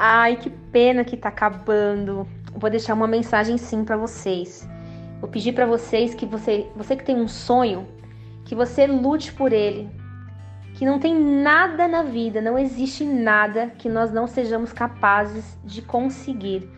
Ai, 0.06 0.36
que 0.36 0.50
pena 0.50 1.02
que 1.02 1.16
tá 1.16 1.30
acabando. 1.30 2.28
Vou 2.54 2.68
deixar 2.68 2.92
uma 2.92 3.06
mensagem 3.06 3.56
sim 3.56 3.86
para 3.86 3.96
vocês. 3.96 4.68
Vou 5.18 5.30
pedir 5.30 5.54
para 5.54 5.64
vocês 5.64 6.14
que 6.14 6.26
você, 6.26 6.66
você 6.76 6.94
que 6.94 7.02
tem 7.02 7.16
um 7.16 7.26
sonho, 7.26 7.88
que 8.44 8.54
você 8.54 8.86
lute 8.86 9.32
por 9.32 9.50
ele, 9.50 9.88
que 10.74 10.84
não 10.84 10.98
tem 10.98 11.18
nada 11.18 11.88
na 11.88 12.02
vida, 12.02 12.42
não 12.42 12.58
existe 12.58 13.02
nada 13.02 13.72
que 13.78 13.88
nós 13.88 14.12
não 14.12 14.26
sejamos 14.26 14.74
capazes 14.74 15.58
de 15.64 15.80
conseguir. 15.80 16.68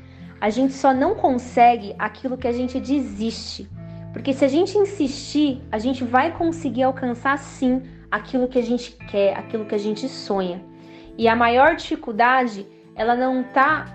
A 0.40 0.48
gente 0.48 0.74
só 0.74 0.94
não 0.94 1.16
consegue 1.16 1.96
aquilo 1.98 2.38
que 2.38 2.46
a 2.46 2.52
gente 2.52 2.78
desiste. 2.78 3.68
Porque 4.12 4.32
se 4.32 4.44
a 4.44 4.48
gente 4.48 4.78
insistir, 4.78 5.60
a 5.72 5.80
gente 5.80 6.04
vai 6.04 6.30
conseguir 6.30 6.84
alcançar 6.84 7.36
sim 7.38 7.82
aquilo 8.08 8.46
que 8.46 8.60
a 8.60 8.62
gente 8.62 8.92
quer, 9.10 9.36
aquilo 9.36 9.64
que 9.64 9.74
a 9.74 9.78
gente 9.78 10.08
sonha. 10.08 10.62
E 11.18 11.26
a 11.26 11.34
maior 11.34 11.74
dificuldade, 11.74 12.75
ela 12.96 13.14
não 13.14 13.42
tá 13.42 13.86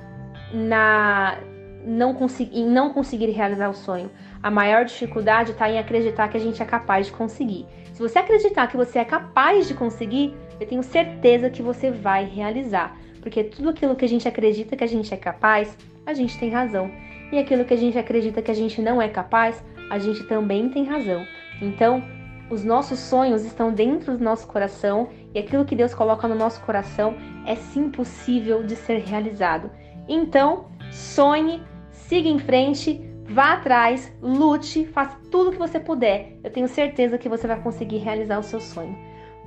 na 0.54 1.38
não 1.84 2.14
conseguir, 2.14 2.60
em 2.60 2.66
não 2.66 2.93
conseguir 2.93 3.32
realizar 3.32 3.70
o 3.70 3.74
sonho. 3.74 4.12
A 4.41 4.52
maior 4.52 4.86
dificuldade 4.86 5.52
está 5.52 5.70
em 5.70 5.80
acreditar 5.80 6.28
que 6.28 6.38
a 6.38 6.39
gente 6.39 6.62
é 6.62 6.66
capaz 6.66 7.08
de 7.08 7.12
conseguir. 7.12 7.66
Se 7.93 8.02
você 8.02 8.20
acreditar 8.20 8.68
que 8.68 8.78
você 8.78 8.99
é 8.99 9.06
capaz 9.06 9.68
de 9.68 9.74
conseguir, 9.74 10.36
eu 10.60 10.68
tenho 10.68 10.84
certeza 10.84 11.49
que 11.49 11.62
você 11.62 11.89
vai 11.91 12.26
realizar. 12.26 12.95
Porque 13.22 13.43
tudo 13.43 13.70
aquilo 13.70 13.95
que 13.95 14.06
a 14.06 14.08
gente 14.08 14.28
acredita 14.28 14.76
que 14.76 14.84
a 14.84 14.88
gente 14.88 15.14
é 15.14 15.18
capaz, 15.18 15.76
a 16.06 16.14
gente 16.14 16.38
tem 16.39 16.49
razão. 16.49 16.91
E 17.32 17.39
aquilo 17.39 17.66
que 17.66 17.74
a 17.74 17.78
gente 17.78 17.97
acredita 17.97 18.41
que 18.41 18.52
a 18.52 18.56
gente 18.56 18.82
não 18.82 19.02
é 19.02 19.08
capaz, 19.08 19.64
a 19.89 19.97
gente 19.97 20.24
também 20.24 20.70
tem 20.70 20.84
razão. 20.84 21.26
Então, 21.62 22.04
os 22.49 22.64
nossos 22.64 22.99
sonhos 22.99 23.45
estão 23.45 23.72
dentro 23.72 24.18
do 24.18 24.24
nosso 24.24 24.47
coração 24.47 25.10
e 25.34 25.39
aquilo 25.39 25.64
que 25.64 25.76
Deus 25.76 25.93
coloca 25.93 26.28
no 26.28 26.36
nosso 26.36 26.60
coração 26.62 27.16
é 27.46 27.56
sim 27.56 27.89
possível 27.89 28.64
de 28.64 28.76
ser 28.76 29.00
realizado. 29.00 29.70
Então, 30.08 30.66
sonhe, 30.92 31.62
siga 31.92 32.28
em 32.28 32.39
frente, 32.39 33.12
Vá 33.32 33.54
atrás, 33.54 34.12
lute, 34.22 34.86
faça 34.88 35.18
tudo 35.32 35.50
o 35.50 35.52
que 35.54 35.58
você 35.58 35.80
puder. 35.80 36.38
Eu 36.44 36.52
tenho 36.52 36.68
certeza 36.68 37.18
que 37.18 37.30
você 37.30 37.48
vai 37.48 37.58
conseguir 37.62 38.00
realizar 38.00 38.38
o 38.38 38.44
seu 38.44 38.60
sonho. 38.60 38.98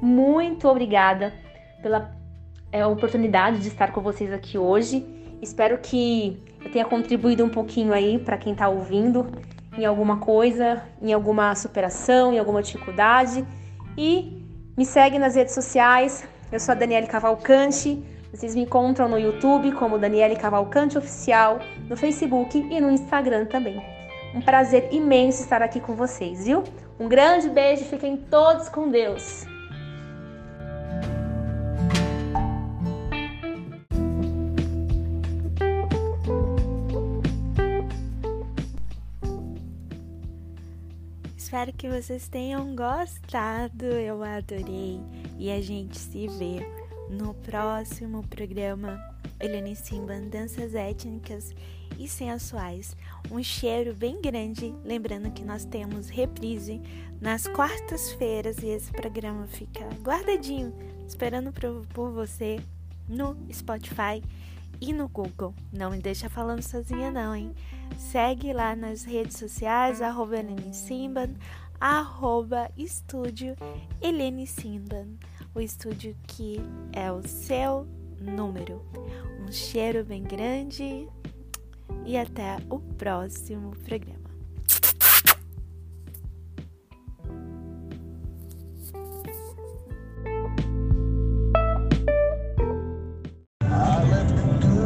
Muito 0.01 0.67
obrigada 0.67 1.35
pela 1.83 2.11
é, 2.73 2.87
oportunidade 2.87 3.61
de 3.61 3.69
estar 3.69 3.93
com 3.93 4.01
vocês 4.01 4.33
aqui 4.33 4.57
hoje. 4.57 5.07
Espero 5.43 5.77
que 5.77 6.43
eu 6.65 6.71
tenha 6.71 6.87
contribuído 6.87 7.45
um 7.45 7.51
pouquinho 7.51 7.93
aí 7.93 8.19
para 8.19 8.39
quem 8.39 8.55
está 8.55 8.71
ouvindo 8.71 9.27
em 9.77 9.85
alguma 9.85 10.17
coisa, 10.17 10.83
em 11.03 11.13
alguma 11.13 11.55
superação, 11.55 12.33
em 12.33 12.39
alguma 12.39 12.63
dificuldade. 12.63 13.45
E 13.99 14.43
me 14.79 14.87
segue 14.87 15.19
nas 15.19 15.35
redes 15.35 15.53
sociais. 15.53 16.27
Eu 16.55 16.61
sou 16.61 16.71
a 16.71 16.77
Daniele 16.77 17.09
Cavalcante. 17.09 18.01
Vocês 18.31 18.55
me 18.55 18.63
encontram 18.63 19.09
no 19.09 19.19
YouTube 19.19 19.73
como 19.73 19.99
Daniele 19.99 20.37
Cavalcante 20.37 20.97
Oficial, 20.97 21.59
no 21.89 21.97
Facebook 21.97 22.57
e 22.57 22.81
no 22.81 22.93
Instagram 22.93 23.47
também. 23.47 23.85
Um 24.33 24.41
prazer 24.41 24.89
imenso 24.93 25.43
estar 25.43 25.63
aqui 25.63 25.81
com 25.81 25.97
vocês, 25.97 26.45
viu? 26.45 26.63
Um 26.97 27.09
grande 27.09 27.49
beijo, 27.49 27.83
fiquem 27.87 28.17
todos 28.17 28.69
com 28.69 28.89
Deus. 28.89 29.45
Espero 41.55 41.73
que 41.73 41.89
vocês 41.89 42.27
tenham 42.27 42.75
gostado. 42.75 43.85
Eu 43.85 44.25
adorei 44.25 45.01
e 45.39 45.53
a 45.53 45.61
gente 45.61 45.97
se 45.97 46.27
vê 46.27 46.67
no 47.09 47.33
próximo 47.33 48.27
programa 48.27 48.99
Eliane 49.39 49.77
Simban 49.77 50.23
Danças 50.23 50.75
Étnicas 50.75 51.55
e 51.97 52.09
Sensuais. 52.09 52.97
Um 53.31 53.41
cheiro 53.41 53.95
bem 53.95 54.21
grande, 54.21 54.75
lembrando 54.85 55.31
que 55.31 55.45
nós 55.45 55.65
temos 55.65 56.09
reprise 56.09 56.83
nas 57.21 57.47
quartas-feiras 57.47 58.59
e 58.59 58.67
esse 58.67 58.91
programa 58.91 59.47
fica 59.47 59.89
guardadinho, 60.03 60.75
esperando 61.07 61.53
por 61.53 62.11
você 62.11 62.59
no 63.09 63.37
Spotify 63.53 64.21
e 64.81 64.93
no 64.93 65.07
Google. 65.07 65.55
Não 65.73 65.93
me 65.93 66.01
deixa 66.01 66.29
falando 66.29 66.63
sozinha 66.63 67.13
não, 67.13 67.33
hein? 67.33 67.55
Segue 67.97 68.53
lá 68.53 68.77
nas 68.77 69.05
redes 69.05 69.37
sociais, 69.37 70.01
arroba 70.01 70.39
Helene 70.39 70.75
Simban, 70.75 71.35
arroba 71.81 72.71
estúdio 72.77 73.57
Helene 74.01 74.47
Simban 74.47 75.09
o 75.55 75.61
estúdio 75.61 76.17
que 76.27 76.61
é 76.93 77.13
o 77.13 77.23
seu 77.27 77.87
número. 78.21 78.83
Um 79.41 79.53
cheiro 79.53 80.05
bem 80.05 80.23
grande 80.23 81.09
e 82.05 82.17
até 82.17 82.57
o 82.69 82.81
próximo 82.81 83.71
programa. 83.85 84.24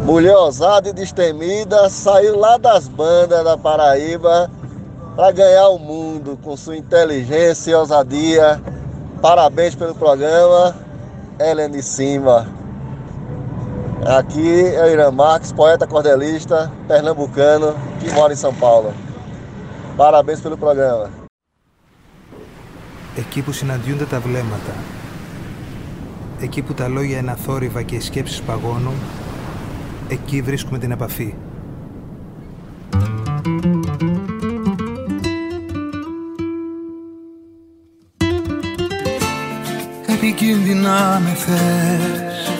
Mulher 0.08 0.36
ousada 0.36 0.90
e 0.90 0.94
destemida 0.94 1.90
saiu 1.90 2.38
lá 2.38 2.58
das 2.58 2.88
bandas 2.88 3.44
da 3.44 3.58
Paraíba 3.58 4.50
para 5.16 5.32
ganhar 5.32 5.70
o 5.70 5.80
mundo 5.80 6.38
com 6.44 6.58
sua 6.58 6.76
inteligência 6.76 7.72
e 7.72 7.76
ousadia 7.76 8.62
Parabéns 9.24 9.74
pelo 9.74 9.96
programa, 9.96 10.76
Helen 11.40 11.72
de 11.72 11.82
Cima. 11.82 12.46
Aqui 14.06 14.66
é 14.76 14.84
o 14.84 14.90
Irã 14.90 15.12
Marques, 15.12 15.54
poeta 15.54 15.88
cordelista, 15.88 16.70
pernambucano, 16.90 17.74
que 18.02 18.12
mora 18.12 18.34
em 18.34 18.36
São 18.36 18.54
Paulo. 18.54 18.94
Parabéns 19.96 20.42
pelo 20.42 20.58
programa. 20.58 21.10
Εκεί 23.16 23.42
που 23.42 23.52
συναντιούνται 23.52 24.06
τα 24.06 24.20
βλέμματα, 24.20 24.74
εκεί 26.42 26.62
που 26.62 26.74
τα 26.74 26.88
λόγια 26.88 27.18
είναι 27.18 27.32
αθόρυβα 27.32 27.82
και 27.82 27.96
οι 27.96 28.00
σκέψεις 28.00 28.42
παγώνουν, 28.42 28.96
εκεί 30.09 30.43
βρίσκουμε 30.43 30.79
την 30.79 30.91
επαφή. 30.91 31.35
Επικίνδυνα 40.07 41.23
με 41.25 41.35
θες 41.35 42.53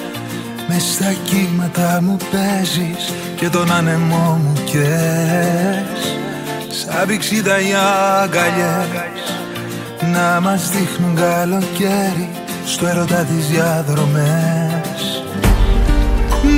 Μες 0.69 0.83
στα 0.83 1.13
κύματα 1.25 2.01
μου 2.03 2.17
παίζεις 2.31 3.13
Και 3.37 3.49
τον 3.49 3.73
άνεμό 3.73 4.41
μου 4.43 4.53
κες 4.65 6.17
Σαν 6.69 7.07
πηξίδα 7.07 7.61
οι 7.61 7.73
αγκαλιές 8.23 8.89
Να 10.13 10.41
μας 10.41 10.71
δείχνουν 10.71 11.15
καλοκαίρι 11.15 12.31
Στο 12.67 12.87
έρωτα 12.87 13.25
τις 13.25 13.49
διαδρομές 13.49 14.78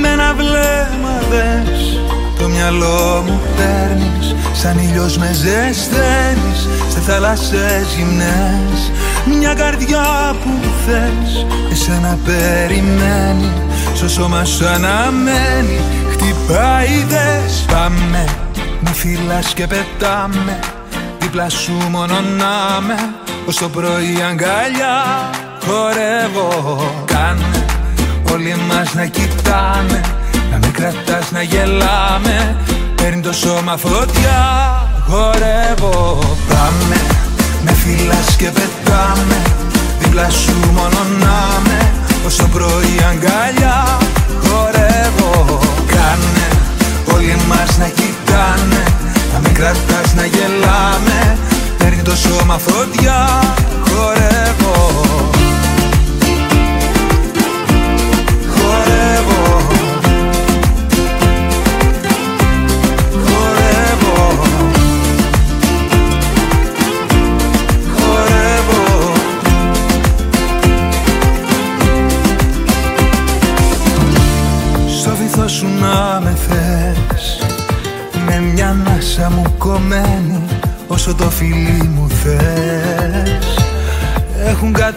Με 0.01 0.07
ένα 0.07 0.33
βλέμμα 0.33 1.21
δες. 1.29 1.99
Το 2.39 2.47
μυαλό 2.47 3.23
μου 3.25 3.41
παίρνεις 3.55 4.35
Σαν 4.53 4.77
ήλιος 4.77 5.17
με 5.17 5.31
ζεσταίνεις 5.33 6.67
Σε 6.89 6.99
θάλασσες 6.99 7.93
γυμνές. 7.97 8.91
Μια 9.25 9.53
καρδιά 9.53 10.35
που 10.43 10.49
θες 10.85 11.45
Εσένα 11.71 12.17
περιμένει 12.25 13.51
Στο 13.93 14.09
σώμα 14.09 14.45
σου 14.45 14.67
αναμένει. 14.67 15.79
Χτυπάει 16.11 17.05
δες. 17.07 17.65
Πάμε 17.71 18.25
Με 18.79 18.89
φυλάς 18.93 19.53
και 19.53 19.67
πετάμε 19.67 20.59
Δίπλα 21.19 21.49
σου 21.49 21.73
μόνο 21.89 22.13
να 22.13 22.81
με 22.81 22.95
Ως 23.47 23.55
το 23.55 23.69
πρωί 23.69 24.17
αγκαλιά 24.29 25.29
Χορεύω. 25.65 27.03
Κάνε 27.05 27.60
Όλοι 28.33 28.55
μας 28.67 28.93
να 28.93 29.05
κοιτάμε 29.05 30.01
Να 30.51 30.57
με 30.57 30.67
κρατάς 30.73 31.31
να 31.31 31.41
γελάμε. 31.41 32.55
Παίρνει 32.95 33.21
το 33.21 33.33
σώμα 33.33 33.77
φωτιά 33.77 34.41
Χορεύω 35.07 36.19
Πάμε 36.49 36.99
Με 37.63 37.71
φυλάς 37.71 38.35
και 38.37 38.45
πετάμε 38.45 39.41
Δίπλα 39.99 40.29
σου 40.29 40.53
μόνο 40.73 41.01
να 41.19 41.59
με 41.67 41.91
Ως 42.25 42.35
το 42.35 42.47
πρωί 42.53 42.95
αγκαλιά 43.09 43.97
Χορεύω 44.43 45.59
Κάνε 45.87 46.47
Όλοι 47.15 47.35
μας 47.47 47.77
να 47.77 47.87
κοιτάνε 47.87 48.83
Να 49.33 49.39
με 49.39 49.49
κρατάς 49.49 50.13
να 50.15 50.25
γελάμε. 50.25 51.37
Παίρνει 51.77 52.01
το 52.01 52.15
σώμα 52.15 52.57
φωτιά 52.57 53.39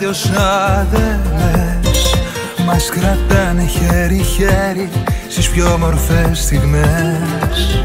Έχουν 0.04 0.16
κάτι 0.16 0.30
ως 0.30 0.30
άδελες 0.78 2.14
Μας 2.66 2.88
κρατάνε 2.88 3.64
χέρι-χέρι 3.66 4.90
Στις 5.28 5.48
πιο 5.48 5.72
όμορφες 5.72 6.38
στιγμές. 6.38 7.82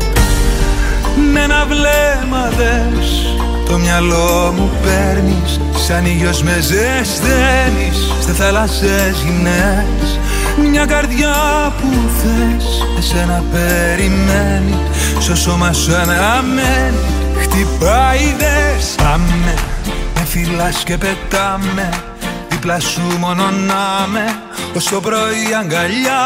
Με 1.34 1.40
ένα 1.40 1.66
βλέμμα 1.66 2.50
δες 2.58 3.36
Το 3.66 3.78
μυαλό 3.78 4.54
μου 4.58 4.70
παίρνεις 4.84 5.60
Σαν 5.88 6.06
ήλιος 6.06 6.44
με 6.44 6.60
ζεσταίνεις 6.60 8.14
Στε 8.22 8.32
θάλασσες 8.32 9.22
γυμνές. 9.26 10.20
Μια 10.72 10.86
καρδιά 10.86 11.34
που 11.82 11.88
θες 12.22 12.86
Εσένα 12.98 13.44
περιμένει 13.52 14.78
Στο 15.20 15.36
σώμα 15.36 15.74
σου 15.74 15.96
αναμένει. 15.96 16.98
Χτυπάει 17.40 18.36
δες 18.38 18.96
Πάμε 18.98 19.54
Με 20.16 20.26
φυλάς 20.26 20.84
και 20.84 20.98
πετάμε 20.98 21.90
Δίπλα 22.62 22.80
σου 22.80 23.02
μόνο 23.20 23.44
να 23.44 24.08
με 24.08 24.40
Όσο 24.76 25.00
πρωί 25.00 25.48
αγκαλιά 25.60 26.26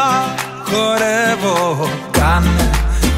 χορεύω. 0.64 1.88
Κάνε 2.10 2.70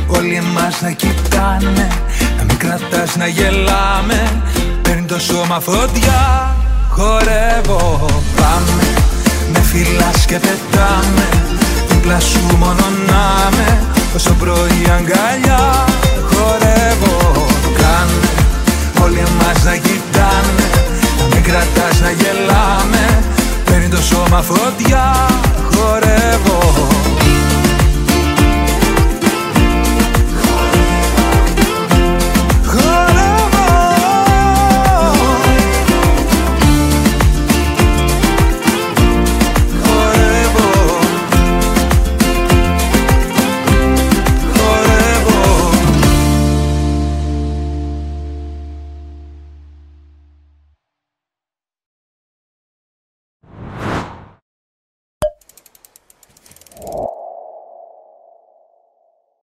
όλοι 0.07 0.43
μας 0.55 0.81
να 0.81 0.91
κοιτάνε 0.91 1.89
Να 2.37 2.45
μην 2.45 2.57
κρατάς 2.57 3.17
να 3.17 3.27
γελάμε. 3.27 4.43
Παίρνει 4.83 5.07
το 5.07 5.19
σώμα 5.19 5.61
φωτιά 5.61 6.55
Χορεύω. 6.91 8.07
Πάμε 8.37 8.87
με 9.53 9.59
φυλάς 9.59 10.27
και 10.27 10.39
πετάμε. 10.39 11.29
Δίπλα 11.89 12.21
σου 12.21 12.57
μόνο 12.59 12.85
να 13.07 13.51
με 13.57 13.87
Όσο 14.15 14.33
πρωί 14.33 14.87
αγκαλιά 14.97 15.85
χορεύω. 16.31 17.47
Κάνε 17.77 18.29
όλοι 19.03 19.25
μας 19.39 19.65
να 19.65 19.77
κοιτάνε 19.77 20.76
με 21.31 21.41
κρατάς 21.41 22.01
να 22.01 22.11
γελάμε. 22.11 23.23
Παίρνει 23.65 23.89
το 23.89 24.03
σώμα 24.03 24.43
φωτιά. 24.43 25.29
Χορεύω. 25.75 26.76